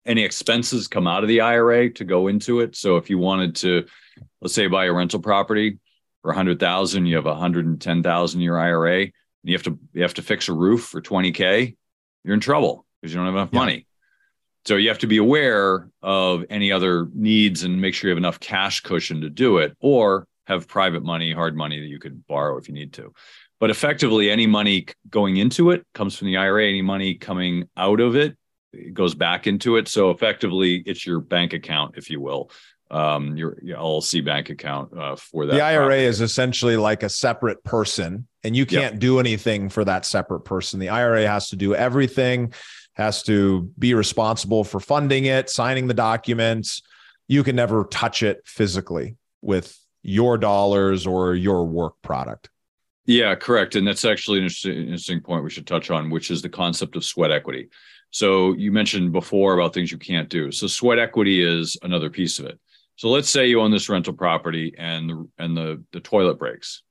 [0.05, 2.75] any expenses come out of the IRA to go into it.
[2.75, 3.85] So if you wanted to,
[4.41, 5.77] let's say, buy a rental property
[6.25, 9.11] hundred thousand, you have a hundred and ten thousand in your IRA, and
[9.43, 11.75] you have to you have to fix a roof for twenty k,
[12.23, 13.59] you're in trouble because you don't have enough yeah.
[13.59, 13.87] money.
[14.65, 18.19] So you have to be aware of any other needs and make sure you have
[18.19, 22.25] enough cash cushion to do it, or have private money, hard money that you could
[22.27, 23.13] borrow if you need to.
[23.59, 26.67] But effectively, any money going into it comes from the IRA.
[26.67, 28.37] Any money coming out of it
[28.73, 29.87] it goes back into it.
[29.87, 32.51] So effectively, it's your bank account, if you will,
[32.91, 35.53] um, your, your LLC bank account uh, for that.
[35.53, 38.99] The IRA is essentially like a separate person, and you can't yep.
[38.99, 40.79] do anything for that separate person.
[40.79, 42.53] The IRA has to do everything,
[42.93, 46.81] has to be responsible for funding it, signing the documents.
[47.27, 52.49] You can never touch it physically with your dollars or your work product.
[53.05, 53.75] Yeah, correct.
[53.75, 56.95] And that's actually an interesting, interesting point we should touch on, which is the concept
[56.95, 57.69] of sweat equity.
[58.11, 60.51] So you mentioned before about things you can't do.
[60.51, 62.59] So sweat equity is another piece of it.
[63.01, 66.83] So let's say you own this rental property and the, and the the toilet breaks.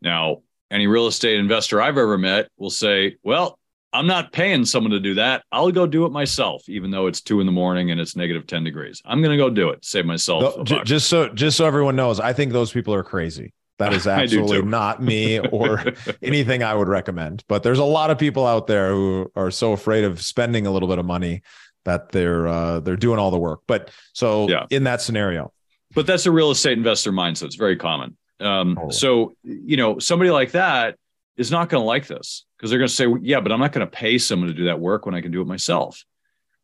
[0.00, 3.58] Now, any real estate investor I've ever met will say, "Well,
[3.92, 5.42] I'm not paying someone to do that.
[5.50, 8.46] I'll go do it myself, even though it's two in the morning and it's negative
[8.46, 9.02] 10 degrees.
[9.04, 10.64] I'm going to go do it, save myself.
[10.84, 13.52] just so, just so everyone knows, I think those people are crazy.
[13.78, 15.82] That is absolutely not me or
[16.22, 17.42] anything I would recommend.
[17.48, 20.70] But there's a lot of people out there who are so afraid of spending a
[20.70, 21.42] little bit of money
[21.84, 23.60] that they're uh, they're doing all the work.
[23.66, 24.66] But so yeah.
[24.70, 25.52] in that scenario,
[25.94, 27.44] but that's a real estate investor mindset.
[27.44, 28.16] It's very common.
[28.40, 28.90] Um, oh.
[28.90, 30.96] So you know, somebody like that
[31.36, 33.72] is not going to like this because they're going to say, "Yeah, but I'm not
[33.72, 36.04] going to pay someone to do that work when I can do it myself."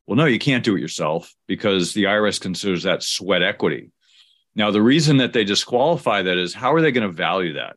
[0.07, 3.91] Well, no, you can't do it yourself because the IRS considers that sweat equity.
[4.55, 7.77] Now, the reason that they disqualify that is how are they going to value that?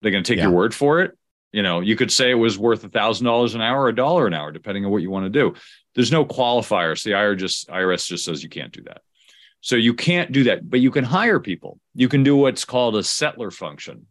[0.00, 0.44] They're going to take yeah.
[0.44, 1.16] your word for it.
[1.52, 3.94] You know, you could say it was worth a thousand dollars an hour or a
[3.94, 5.54] dollar an hour, depending on what you want to do.
[5.94, 7.02] There's no qualifiers.
[7.02, 9.02] The IRS just IRS just says you can't do that.
[9.60, 11.78] So you can't do that, but you can hire people.
[11.94, 14.06] You can do what's called a settler function.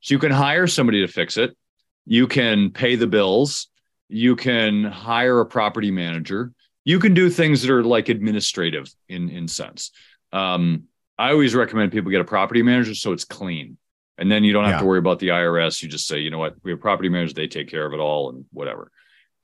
[0.00, 1.56] So you can hire somebody to fix it.
[2.04, 3.68] You can pay the bills.
[4.08, 6.52] You can hire a property manager.
[6.84, 9.92] You can do things that are like administrative in in sense.
[10.32, 10.84] Um,
[11.18, 13.76] I always recommend people get a property manager so it's clean.
[14.18, 14.80] And then you don't have yeah.
[14.80, 15.82] to worry about the IRS.
[15.82, 17.98] You just say, you know what, we have property managers, they take care of it
[17.98, 18.90] all and whatever.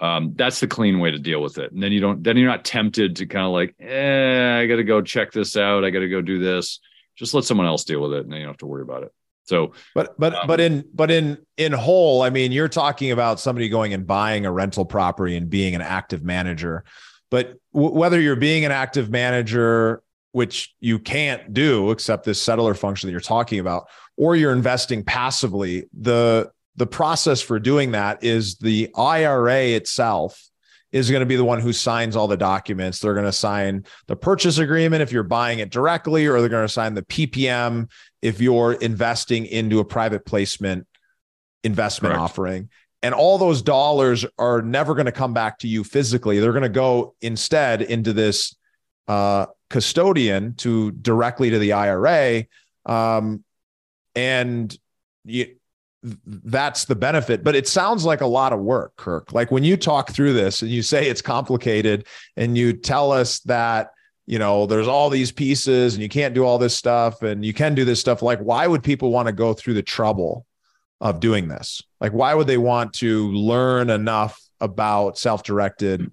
[0.01, 1.73] Um, that's the clean way to deal with it.
[1.73, 4.77] And then you don't, then you're not tempted to kind of like, eh, I got
[4.77, 5.85] to go check this out.
[5.85, 6.81] I got to go do this.
[7.17, 9.05] Just let someone else deal with it and then you don't have to worry about
[9.05, 9.13] it.
[9.45, 13.39] So, but, but, um, but in, but in, in whole, I mean, you're talking about
[13.39, 16.85] somebody going and buying a rental property and being an active manager.
[17.31, 20.03] But w- whether you're being an active manager
[20.35, 25.05] which you can't do except this settler function that you're talking about, or you're investing
[25.05, 30.49] passively, the the process for doing that is the IRA itself
[30.93, 33.01] is going to be the one who signs all the documents.
[33.01, 36.67] They're going to sign the purchase agreement if you're buying it directly, or they're going
[36.67, 37.91] to sign the PPM
[38.23, 40.87] if you're investing into a private placement
[41.65, 42.31] investment Correct.
[42.31, 42.69] offering.
[43.03, 46.39] And all those dollars are never going to come back to you physically.
[46.39, 48.55] They're going to go instead into this
[49.09, 52.45] uh, custodian to directly to the IRA.
[52.87, 53.43] Um,
[54.15, 54.77] and
[55.25, 55.57] you,
[56.25, 57.43] that's the benefit.
[57.43, 59.33] But it sounds like a lot of work, Kirk.
[59.33, 63.41] Like when you talk through this and you say it's complicated and you tell us
[63.41, 63.91] that,
[64.27, 67.53] you know, there's all these pieces and you can't do all this stuff and you
[67.53, 68.23] can do this stuff.
[68.23, 70.47] Like, why would people want to go through the trouble
[71.01, 71.83] of doing this?
[72.01, 76.11] Like, why would they want to learn enough about self-directed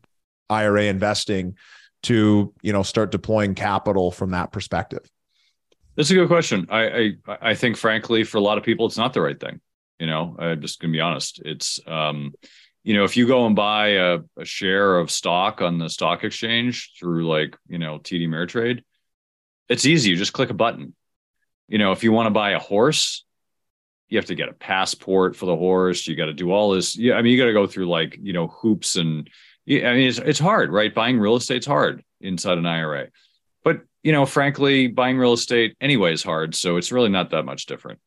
[0.50, 1.56] IRA investing
[2.04, 5.10] to, you know, start deploying capital from that perspective?
[5.96, 6.68] That's a good question.
[6.70, 9.60] I, I I think, frankly, for a lot of people, it's not the right thing.
[10.02, 11.44] You know, I'm just gonna be honest.
[11.46, 12.34] It's um,
[12.84, 16.24] you know, if you go and buy a, a share of stock on the stock
[16.24, 18.82] exchange through like, you know, TD Ameritrade,
[19.70, 20.10] it's easy.
[20.10, 20.96] You just click a button.
[21.68, 23.24] You know, if you want to buy a horse,
[24.10, 26.08] you have to get a passport for the horse.
[26.08, 26.98] You got to do all this.
[26.98, 29.30] Yeah, I mean, you got to go through like you know hoops and.
[29.70, 30.94] I mean, it's it's hard, right?
[30.94, 33.10] Buying real estate's hard inside an IRA,
[33.64, 36.56] but you know, frankly, buying real estate anyway is hard.
[36.56, 38.00] So it's really not that much different.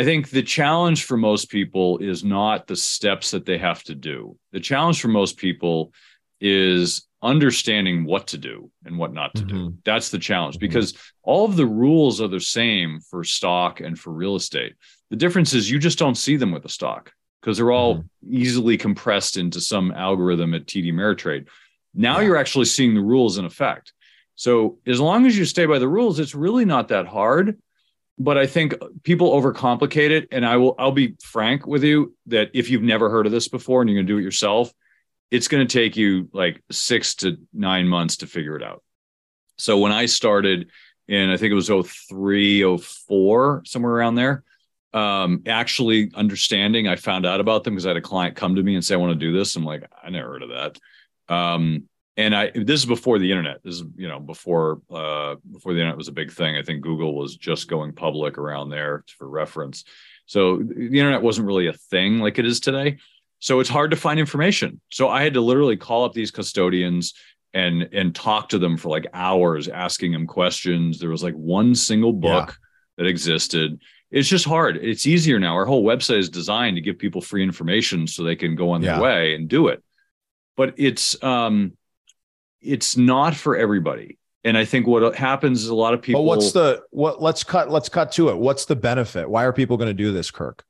[0.00, 3.94] I think the challenge for most people is not the steps that they have to
[3.94, 4.38] do.
[4.50, 5.92] The challenge for most people
[6.40, 9.56] is understanding what to do and what not to mm-hmm.
[9.56, 9.74] do.
[9.84, 10.68] That's the challenge mm-hmm.
[10.68, 14.72] because all of the rules are the same for stock and for real estate.
[15.10, 18.34] The difference is you just don't see them with the stock because they're all mm-hmm.
[18.34, 21.46] easily compressed into some algorithm at TD Ameritrade.
[21.92, 22.28] Now yeah.
[22.28, 23.92] you're actually seeing the rules in effect.
[24.34, 27.58] So as long as you stay by the rules, it's really not that hard.
[28.20, 30.28] But I think people overcomplicate it.
[30.30, 33.48] And I will I'll be frank with you that if you've never heard of this
[33.48, 34.72] before and you're gonna do it yourself,
[35.30, 38.82] it's going to take you like six to nine months to figure it out.
[39.58, 40.70] So when I started
[41.06, 44.42] in, I think it was 03, 04, somewhere around there,
[44.92, 48.62] um, actually understanding, I found out about them because I had a client come to
[48.62, 49.54] me and say, I want to do this.
[49.54, 50.78] I'm like, I never heard of that.
[51.32, 51.84] Um,
[52.16, 53.62] and I, this is before the internet.
[53.62, 56.56] This is, you know, before, uh, before the internet was a big thing.
[56.56, 59.84] I think Google was just going public around there for reference.
[60.26, 62.98] So the internet wasn't really a thing like it is today.
[63.38, 64.80] So it's hard to find information.
[64.90, 67.14] So I had to literally call up these custodians
[67.52, 70.98] and and talk to them for like hours, asking them questions.
[70.98, 72.54] There was like one single book yeah.
[72.98, 73.80] that existed.
[74.10, 74.76] It's just hard.
[74.76, 75.54] It's easier now.
[75.54, 78.82] Our whole website is designed to give people free information so they can go on
[78.82, 78.92] yeah.
[78.92, 79.82] their way and do it.
[80.56, 81.72] But it's um
[82.60, 84.18] it's not for everybody.
[84.42, 86.22] And I think what happens is a lot of people.
[86.22, 87.20] But what's the what?
[87.20, 87.70] Let's cut.
[87.70, 88.38] Let's cut to it.
[88.38, 89.28] What's the benefit?
[89.28, 90.64] Why are people going to do this, Kirk?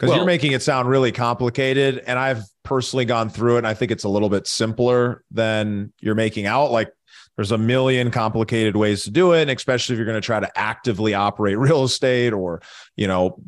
[0.00, 3.66] because well, you're making it sound really complicated and i've personally gone through it and
[3.66, 6.90] i think it's a little bit simpler than you're making out like
[7.36, 10.40] there's a million complicated ways to do it and especially if you're going to try
[10.40, 12.62] to actively operate real estate or
[12.96, 13.38] you know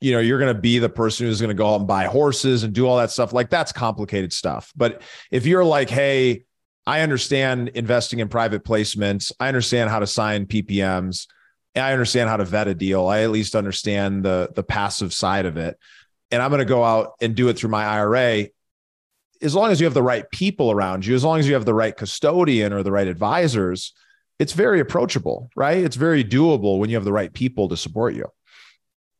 [0.00, 2.04] you know you're going to be the person who's going to go out and buy
[2.04, 6.44] horses and do all that stuff like that's complicated stuff but if you're like hey
[6.88, 11.26] i understand investing in private placements i understand how to sign ppms
[11.76, 13.06] I understand how to vet a deal.
[13.06, 15.78] I at least understand the the passive side of it
[16.30, 18.48] and I'm going to go out and do it through my IRA,
[19.40, 21.64] as long as you have the right people around you, as long as you have
[21.64, 23.92] the right custodian or the right advisors,
[24.38, 25.78] it's very approachable, right?
[25.78, 28.26] It's very doable when you have the right people to support you.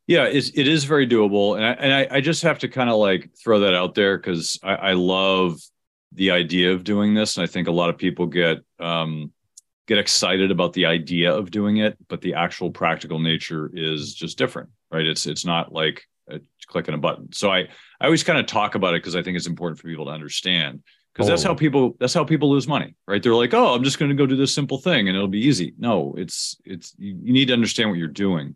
[0.06, 1.56] Yeah, it's, it is very doable.
[1.56, 4.16] And I, and I, I just have to kind of like throw that out there
[4.16, 5.60] because I, I love
[6.12, 7.36] the idea of doing this.
[7.36, 9.32] And I think a lot of people get, um,
[9.86, 14.38] get excited about the idea of doing it, but the actual practical nature is just
[14.38, 15.06] different, right?
[15.06, 17.32] It's, it's not like, uh, clicking a button.
[17.32, 17.60] So I
[18.00, 20.10] I always kind of talk about it because I think it's important for people to
[20.10, 23.22] understand because that's how people that's how people lose money, right?
[23.22, 25.46] They're like, oh, I'm just going to go do this simple thing and it'll be
[25.46, 25.74] easy.
[25.78, 28.54] No, it's it's you, you need to understand what you're doing,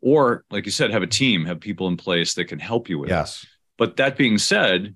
[0.00, 2.98] or like you said, have a team, have people in place that can help you
[2.98, 3.42] with yes.
[3.42, 3.48] it.
[3.78, 4.94] But that being said,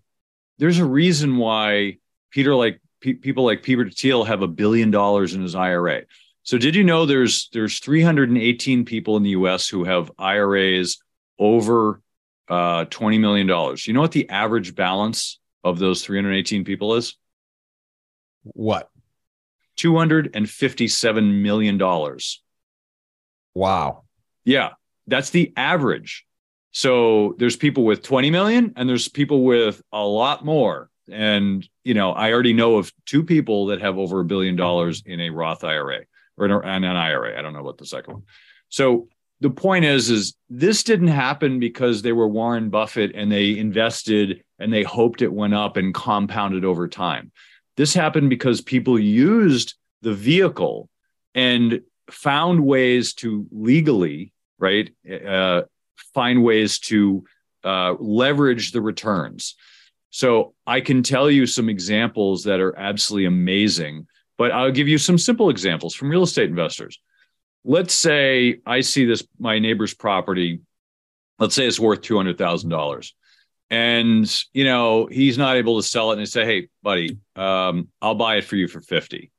[0.60, 1.96] there's a reason why
[2.30, 6.02] Peter like pe- people like Peter Thiel have a billion dollars in his IRA.
[6.42, 10.98] So did you know there's there's 318 people in the US who have IRAs
[11.38, 12.02] over
[12.48, 13.48] uh, $20 million.
[13.48, 17.16] You know what the average balance of those 318 people is?
[18.42, 18.90] What?
[19.78, 22.18] $257 million.
[23.54, 24.04] Wow.
[24.44, 24.70] Yeah,
[25.06, 26.26] that's the average.
[26.72, 30.88] So there's people with 20 million and there's people with a lot more.
[31.10, 35.02] And, you know, I already know of two people that have over a billion dollars
[35.04, 36.00] in a Roth IRA
[36.38, 37.38] or an, an IRA.
[37.38, 38.22] I don't know about the second one.
[38.68, 39.08] So
[39.40, 44.44] the point is is this didn't happen because they were Warren Buffett and they invested
[44.58, 47.32] and they hoped it went up and compounded over time.
[47.76, 50.88] This happened because people used the vehicle
[51.34, 54.90] and found ways to legally, right,
[55.26, 55.62] uh,
[56.14, 57.24] find ways to
[57.64, 59.56] uh, leverage the returns.
[60.10, 64.06] So I can tell you some examples that are absolutely amazing,
[64.38, 66.98] but I'll give you some simple examples from real estate investors
[67.64, 70.60] let's say I see this my neighbor's property.
[71.38, 73.14] Let's say it's worth two hundred thousand dollars,
[73.70, 77.88] and you know he's not able to sell it, and they say, "Hey, buddy, um,
[78.00, 79.30] I'll buy it for you for 50.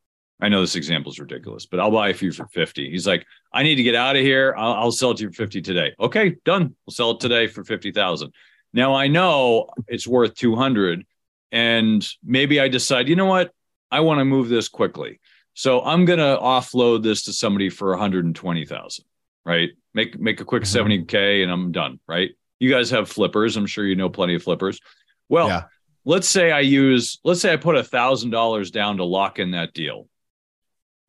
[0.42, 2.90] I know this example is ridiculous, but I'll buy a few for 50.
[2.90, 4.56] He's like, I need to get out of here.
[4.58, 5.94] I'll, I'll sell it to you for 50 today.
[6.00, 6.76] Okay, done.
[6.86, 8.34] We'll sell it today for 50,000.
[8.74, 11.06] Now I know it's worth 200
[11.52, 13.52] and maybe I decide, you know what?
[13.92, 15.20] I want to move this quickly.
[15.54, 19.06] So I'm going to offload this to somebody for 120,000,
[19.46, 19.70] right?
[19.94, 20.92] Make make a quick mm-hmm.
[20.92, 22.32] 70k and I'm done, right?
[22.60, 23.58] You guys have flippers.
[23.58, 24.80] I'm sure you know plenty of flippers.
[25.28, 25.64] Well, yeah.
[26.06, 29.74] let's say I use let's say I put a $1000 down to lock in that
[29.74, 30.08] deal.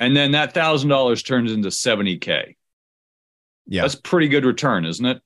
[0.00, 2.56] And then that $1000 turns into 70k.
[3.66, 3.82] Yeah.
[3.82, 5.20] That's pretty good return, isn't it?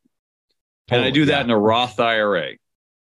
[0.89, 1.45] Totally, and I do that yeah.
[1.45, 2.53] in a Roth IRA.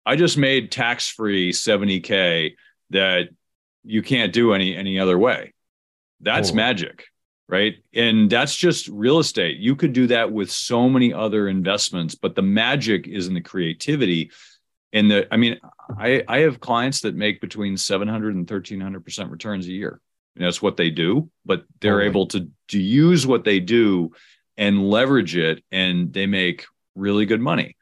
[0.04, 2.54] I just made tax free 70K
[2.90, 3.28] that
[3.84, 5.52] you can't do any any other way.
[6.20, 6.56] That's totally.
[6.56, 7.04] magic,
[7.48, 7.74] right?
[7.94, 9.58] And that's just real estate.
[9.58, 13.40] You could do that with so many other investments, but the magic is in the
[13.40, 14.30] creativity.
[14.92, 15.58] And the, I mean,
[15.98, 20.00] I, I have clients that make between 700 and 1300% returns a year.
[20.36, 22.10] And that's what they do, but they're totally.
[22.10, 24.12] able to, to use what they do
[24.56, 26.64] and leverage it and they make
[26.94, 27.76] really good money.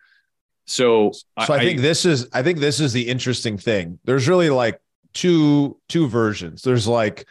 [0.66, 3.98] So, so I, I think this is I think this is the interesting thing.
[4.04, 4.80] There's really like
[5.12, 6.62] two two versions.
[6.62, 7.26] There's like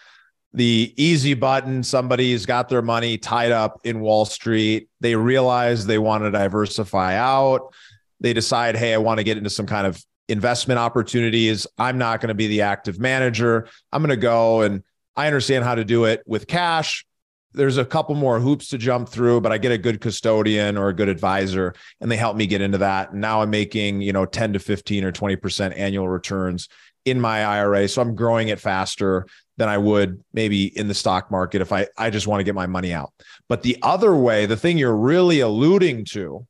[0.54, 1.84] the easy button.
[1.84, 4.90] Somebody's got their money tied up in Wall Street.
[5.00, 7.74] They realize they want to diversify out.
[8.20, 11.66] They decide, hey, I want to get into some kind of investment opportunities.
[11.78, 13.70] I'm not going to be the active manager.
[13.94, 14.84] I'm going to go and
[15.20, 17.06] I understand how to do it with cash
[17.54, 20.90] there's a couple more hoops to jump through, but I get a good custodian or
[20.90, 23.12] a good advisor and they help me get into that.
[23.12, 26.70] And now I'm making, you know, 10 to 15 or 20% annual returns
[27.06, 27.88] in my IRA.
[27.88, 29.26] So I'm growing it faster
[29.58, 32.56] than I would maybe in the stock market if I, I just want to get
[32.56, 33.12] my money out.
[33.48, 36.46] But the other way, the thing you're really alluding to,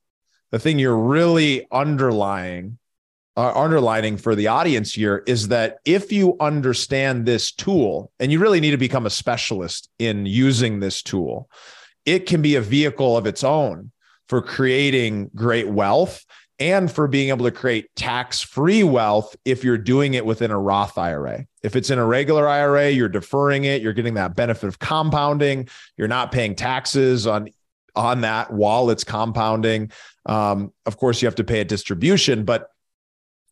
[0.51, 2.78] the thing you're really underlying
[3.38, 8.39] uh, underlining for the audience here is that if you understand this tool, and you
[8.39, 11.49] really need to become a specialist in using this tool,
[12.05, 13.91] it can be a vehicle of its own
[14.27, 16.25] for creating great wealth
[16.59, 20.59] and for being able to create tax free wealth if you're doing it within a
[20.59, 21.45] Roth IRA.
[21.63, 25.69] If it's in a regular IRA, you're deferring it, you're getting that benefit of compounding,
[25.97, 27.49] you're not paying taxes on
[27.95, 29.91] on that while it's compounding.
[30.25, 32.69] Um, of course, you have to pay a distribution, but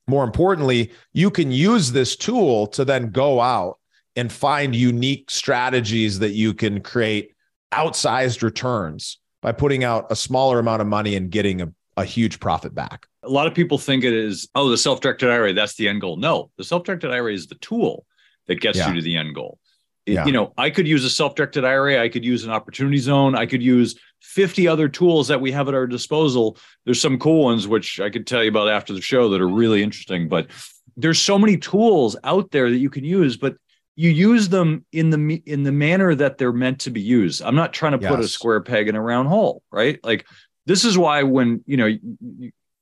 [0.07, 3.77] more importantly, you can use this tool to then go out
[4.15, 7.33] and find unique strategies that you can create
[7.71, 12.39] outsized returns by putting out a smaller amount of money and getting a, a huge
[12.39, 13.05] profit back.
[13.23, 16.01] A lot of people think it is, oh, the self directed IRA, that's the end
[16.01, 16.17] goal.
[16.17, 18.05] No, the self directed IRA is the tool
[18.47, 18.89] that gets yeah.
[18.89, 19.59] you to the end goal.
[20.05, 20.25] Yeah.
[20.25, 23.35] You know, I could use a self directed IRA, I could use an opportunity zone,
[23.35, 26.57] I could use 50 other tools that we have at our disposal.
[26.85, 29.47] There's some cool ones which I could tell you about after the show that are
[29.47, 30.47] really interesting, but
[30.95, 33.55] there's so many tools out there that you can use, but
[33.95, 37.41] you use them in the in the manner that they're meant to be used.
[37.41, 38.11] I'm not trying to yes.
[38.11, 39.99] put a square peg in a round hole, right?
[40.03, 40.25] Like
[40.67, 41.97] this is why when, you know,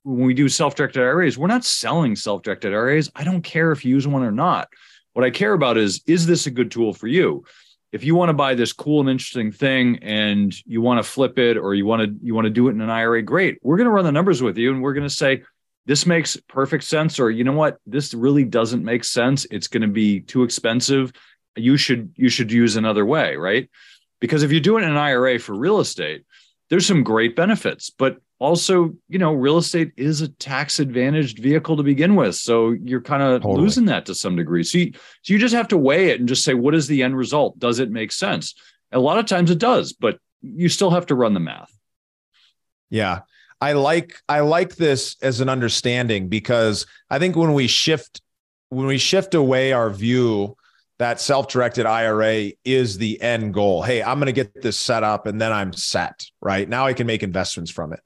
[0.03, 3.09] when we do self-directed IRAs, we're not selling self-directed IRAs.
[3.15, 4.67] I don't care if you use one or not.
[5.13, 7.45] What I care about is is this a good tool for you?
[7.95, 11.39] If you want to buy this cool and interesting thing and you want to flip
[11.39, 13.57] it or you want to you want to do it in an IRA, great.
[13.63, 15.43] We're going to run the numbers with you and we're going to say
[15.85, 19.47] this makes perfect sense or you know what, this really doesn't make sense.
[19.49, 21.13] It's going to be too expensive.
[21.55, 23.69] You should you should use another way, right?
[24.19, 26.25] Because if you're doing an IRA for real estate,
[26.69, 31.75] there's some great benefits, but also, you know, real estate is a tax advantaged vehicle
[31.77, 32.35] to begin with.
[32.35, 33.63] So you're kind of totally.
[33.63, 34.63] losing that to some degree.
[34.63, 34.91] So you,
[35.23, 37.57] so you just have to weigh it and just say, what is the end result?
[37.57, 38.53] Does it make sense?
[38.91, 41.75] A lot of times it does, but you still have to run the math.
[42.91, 43.21] Yeah.
[43.59, 48.21] I like I like this as an understanding because I think when we shift
[48.69, 50.55] when we shift away our view
[50.99, 53.81] that self-directed IRA is the end goal.
[53.81, 56.69] Hey, I'm going to get this set up and then I'm set, right?
[56.69, 57.99] Now I can make investments from it.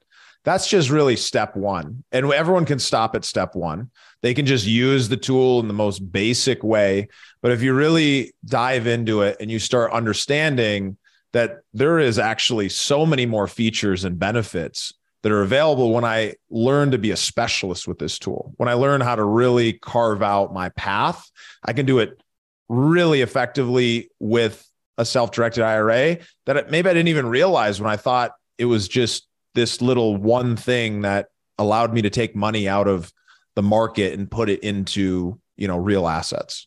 [0.44, 2.04] That's just really step 1.
[2.12, 3.90] And everyone can stop at step 1.
[4.22, 7.08] They can just use the tool in the most basic way,
[7.42, 10.96] but if you really dive into it and you start understanding
[11.32, 16.34] that there is actually so many more features and benefits that are available when I
[16.48, 18.54] learn to be a specialist with this tool.
[18.56, 21.30] When I learn how to really carve out my path,
[21.62, 22.20] I can do it
[22.68, 24.66] really effectively with
[24.96, 29.26] a self-directed IRA that maybe I didn't even realize when I thought it was just
[29.54, 31.28] this little one thing that
[31.58, 33.12] allowed me to take money out of
[33.54, 36.66] the market and put it into, you know, real assets.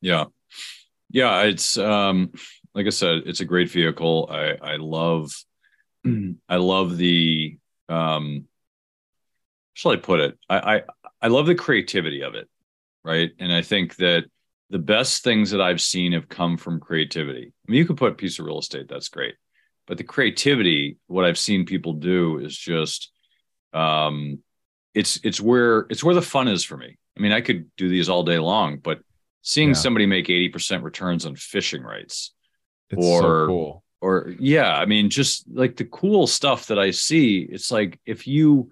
[0.00, 0.26] Yeah.
[1.10, 2.32] Yeah, it's um
[2.74, 4.28] like I said, it's a great vehicle.
[4.30, 5.32] I I love
[6.48, 7.58] I love the
[7.88, 8.46] um
[9.74, 10.38] shall I put it?
[10.48, 10.82] I I
[11.22, 12.48] I love the creativity of it,
[13.04, 13.30] right?
[13.38, 14.24] And I think that
[14.70, 17.52] the best things that I've seen have come from creativity.
[17.66, 19.34] I mean, you could put a piece of real estate, that's great.
[19.88, 23.10] But the creativity, what I've seen people do is just
[23.72, 24.38] um
[24.94, 26.98] it's it's where it's where the fun is for me.
[27.16, 29.00] I mean, I could do these all day long, but
[29.42, 29.74] seeing yeah.
[29.74, 32.32] somebody make 80% returns on fishing rights
[32.90, 33.84] it's or so cool.
[34.00, 38.26] or yeah, I mean, just like the cool stuff that I see, it's like if
[38.26, 38.70] you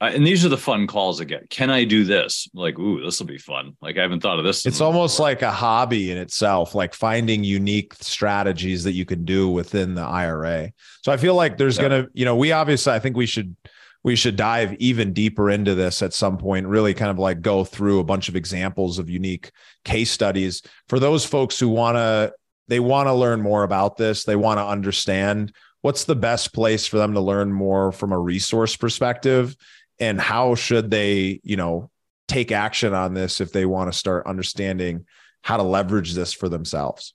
[0.00, 1.50] uh, and these are the fun calls I get.
[1.50, 2.48] Can I do this?
[2.54, 3.76] Like, ooh, this will be fun.
[3.82, 4.64] Like, I haven't thought of this.
[4.64, 5.26] It's almost before.
[5.26, 10.02] like a hobby in itself, like finding unique strategies that you can do within the
[10.02, 10.72] IRA.
[11.02, 11.88] So I feel like there's yeah.
[11.88, 13.56] going to, you know, we obviously, I think we should,
[14.04, 17.64] we should dive even deeper into this at some point, really kind of like go
[17.64, 19.50] through a bunch of examples of unique
[19.84, 22.32] case studies for those folks who want to,
[22.68, 24.22] they want to learn more about this.
[24.22, 28.18] They want to understand what's the best place for them to learn more from a
[28.18, 29.56] resource perspective
[30.00, 31.90] and how should they you know
[32.26, 35.06] take action on this if they want to start understanding
[35.42, 37.14] how to leverage this for themselves?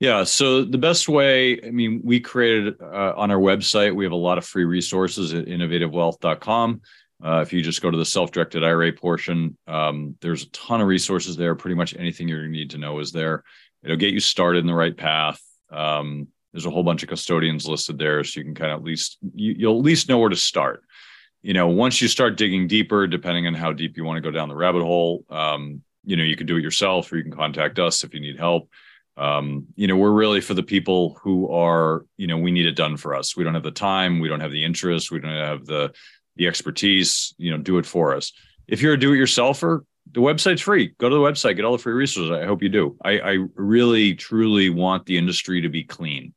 [0.00, 4.12] Yeah so the best way i mean we created uh, on our website we have
[4.12, 6.82] a lot of free resources at innovativewealth.com
[7.24, 10.86] uh, if you just go to the self-directed ira portion um, there's a ton of
[10.86, 11.54] resources there.
[11.54, 13.44] Pretty much anything you need to know is there.
[13.82, 15.40] It'll get you started in the right path.
[15.70, 18.84] Um, there's a whole bunch of custodians listed there so you can kind of at
[18.84, 20.84] least you, you'll at least know where to start
[21.44, 24.30] you know, once you start digging deeper, depending on how deep you want to go
[24.30, 27.32] down the rabbit hole, um, you know, you can do it yourself or you can
[27.32, 28.70] contact us if you need help.
[29.18, 32.76] Um, you know, we're really for the people who are, you know, we need it
[32.76, 33.36] done for us.
[33.36, 35.92] We don't have the time, we don't have the interest, we don't have the
[36.36, 38.32] the expertise, you know, do it for us.
[38.66, 39.82] If you're a do-it-yourselfer,
[40.12, 40.94] the website's free.
[40.98, 42.32] Go to the website, get all the free resources.
[42.32, 42.96] I hope you do.
[43.04, 46.32] I, I really, truly want the industry to be clean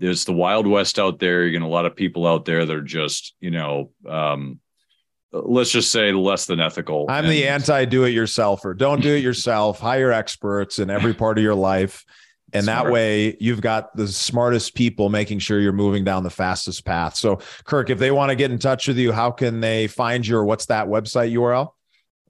[0.00, 1.42] there's the wild west out there.
[1.42, 4.58] You're getting a lot of people out there that are just, you know, um,
[5.30, 7.06] let's just say less than ethical.
[7.08, 8.76] I'm and- the anti do it yourselfer.
[8.76, 9.78] Don't do it yourself.
[9.78, 12.04] Hire experts in every part of your life.
[12.52, 12.86] And Smart.
[12.86, 17.14] that way you've got the smartest people making sure you're moving down the fastest path.
[17.14, 20.26] So Kirk, if they want to get in touch with you, how can they find
[20.26, 21.68] you or what's that website URL?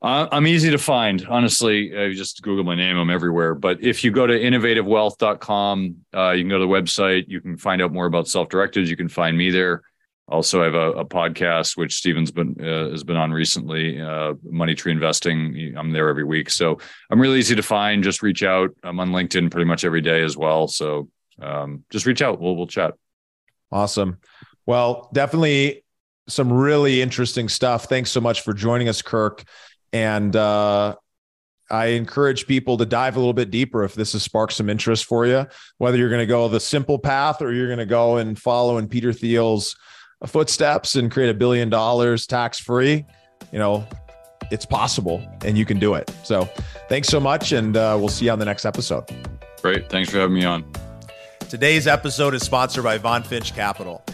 [0.03, 1.95] I'm easy to find, honestly.
[1.95, 3.55] Uh, just Google my name; I'm everywhere.
[3.55, 7.27] But if you go to innovativewealth.com, uh, you can go to the website.
[7.29, 8.89] You can find out more about self-directed.
[8.89, 9.83] You can find me there.
[10.27, 14.01] Also, I have a, a podcast which Steven's been uh, has been on recently.
[14.01, 15.75] Uh, Money Tree Investing.
[15.77, 16.79] I'm there every week, so
[17.11, 18.03] I'm really easy to find.
[18.03, 18.71] Just reach out.
[18.83, 20.67] I'm on LinkedIn pretty much every day as well.
[20.67, 21.09] So
[21.43, 22.41] um, just reach out.
[22.41, 22.95] We'll we'll chat.
[23.73, 24.19] Awesome.
[24.65, 25.85] Well, definitely
[26.29, 27.85] some really interesting stuff.
[27.85, 29.45] Thanks so much for joining us, Kirk.
[29.93, 30.97] And uh,
[31.71, 35.05] I encourage people to dive a little bit deeper if this has sparked some interest
[35.05, 35.47] for you,
[35.79, 38.79] whether you're going to go the simple path or you're going to go and follow
[38.79, 39.77] in Peter Thiel's
[40.27, 43.05] footsteps and create a billion dollars tax free.
[43.53, 43.87] You know,
[44.51, 46.11] it's possible and you can do it.
[46.25, 46.49] So
[46.89, 47.53] thanks so much.
[47.53, 49.05] And uh, we'll see you on the next episode.
[49.63, 49.89] Great.
[49.89, 50.65] Thanks for having me on.
[51.49, 54.05] Today's episode is sponsored by VonFinch Capital.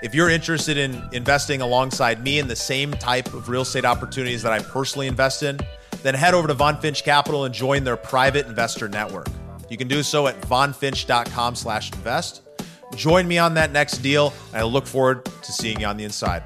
[0.00, 4.42] If you're interested in investing alongside me in the same type of real estate opportunities
[4.42, 5.58] that I personally invest in,
[6.02, 9.26] then head over to VonFinch Capital and join their private investor network.
[9.68, 12.42] You can do so at vonfinch.com slash invest.
[12.94, 16.04] Join me on that next deal, and I look forward to seeing you on the
[16.04, 16.44] inside.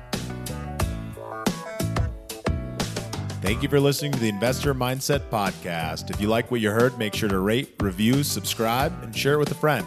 [3.43, 6.11] Thank you for listening to the Investor Mindset Podcast.
[6.11, 9.39] If you like what you heard, make sure to rate, review, subscribe, and share it
[9.39, 9.87] with a friend.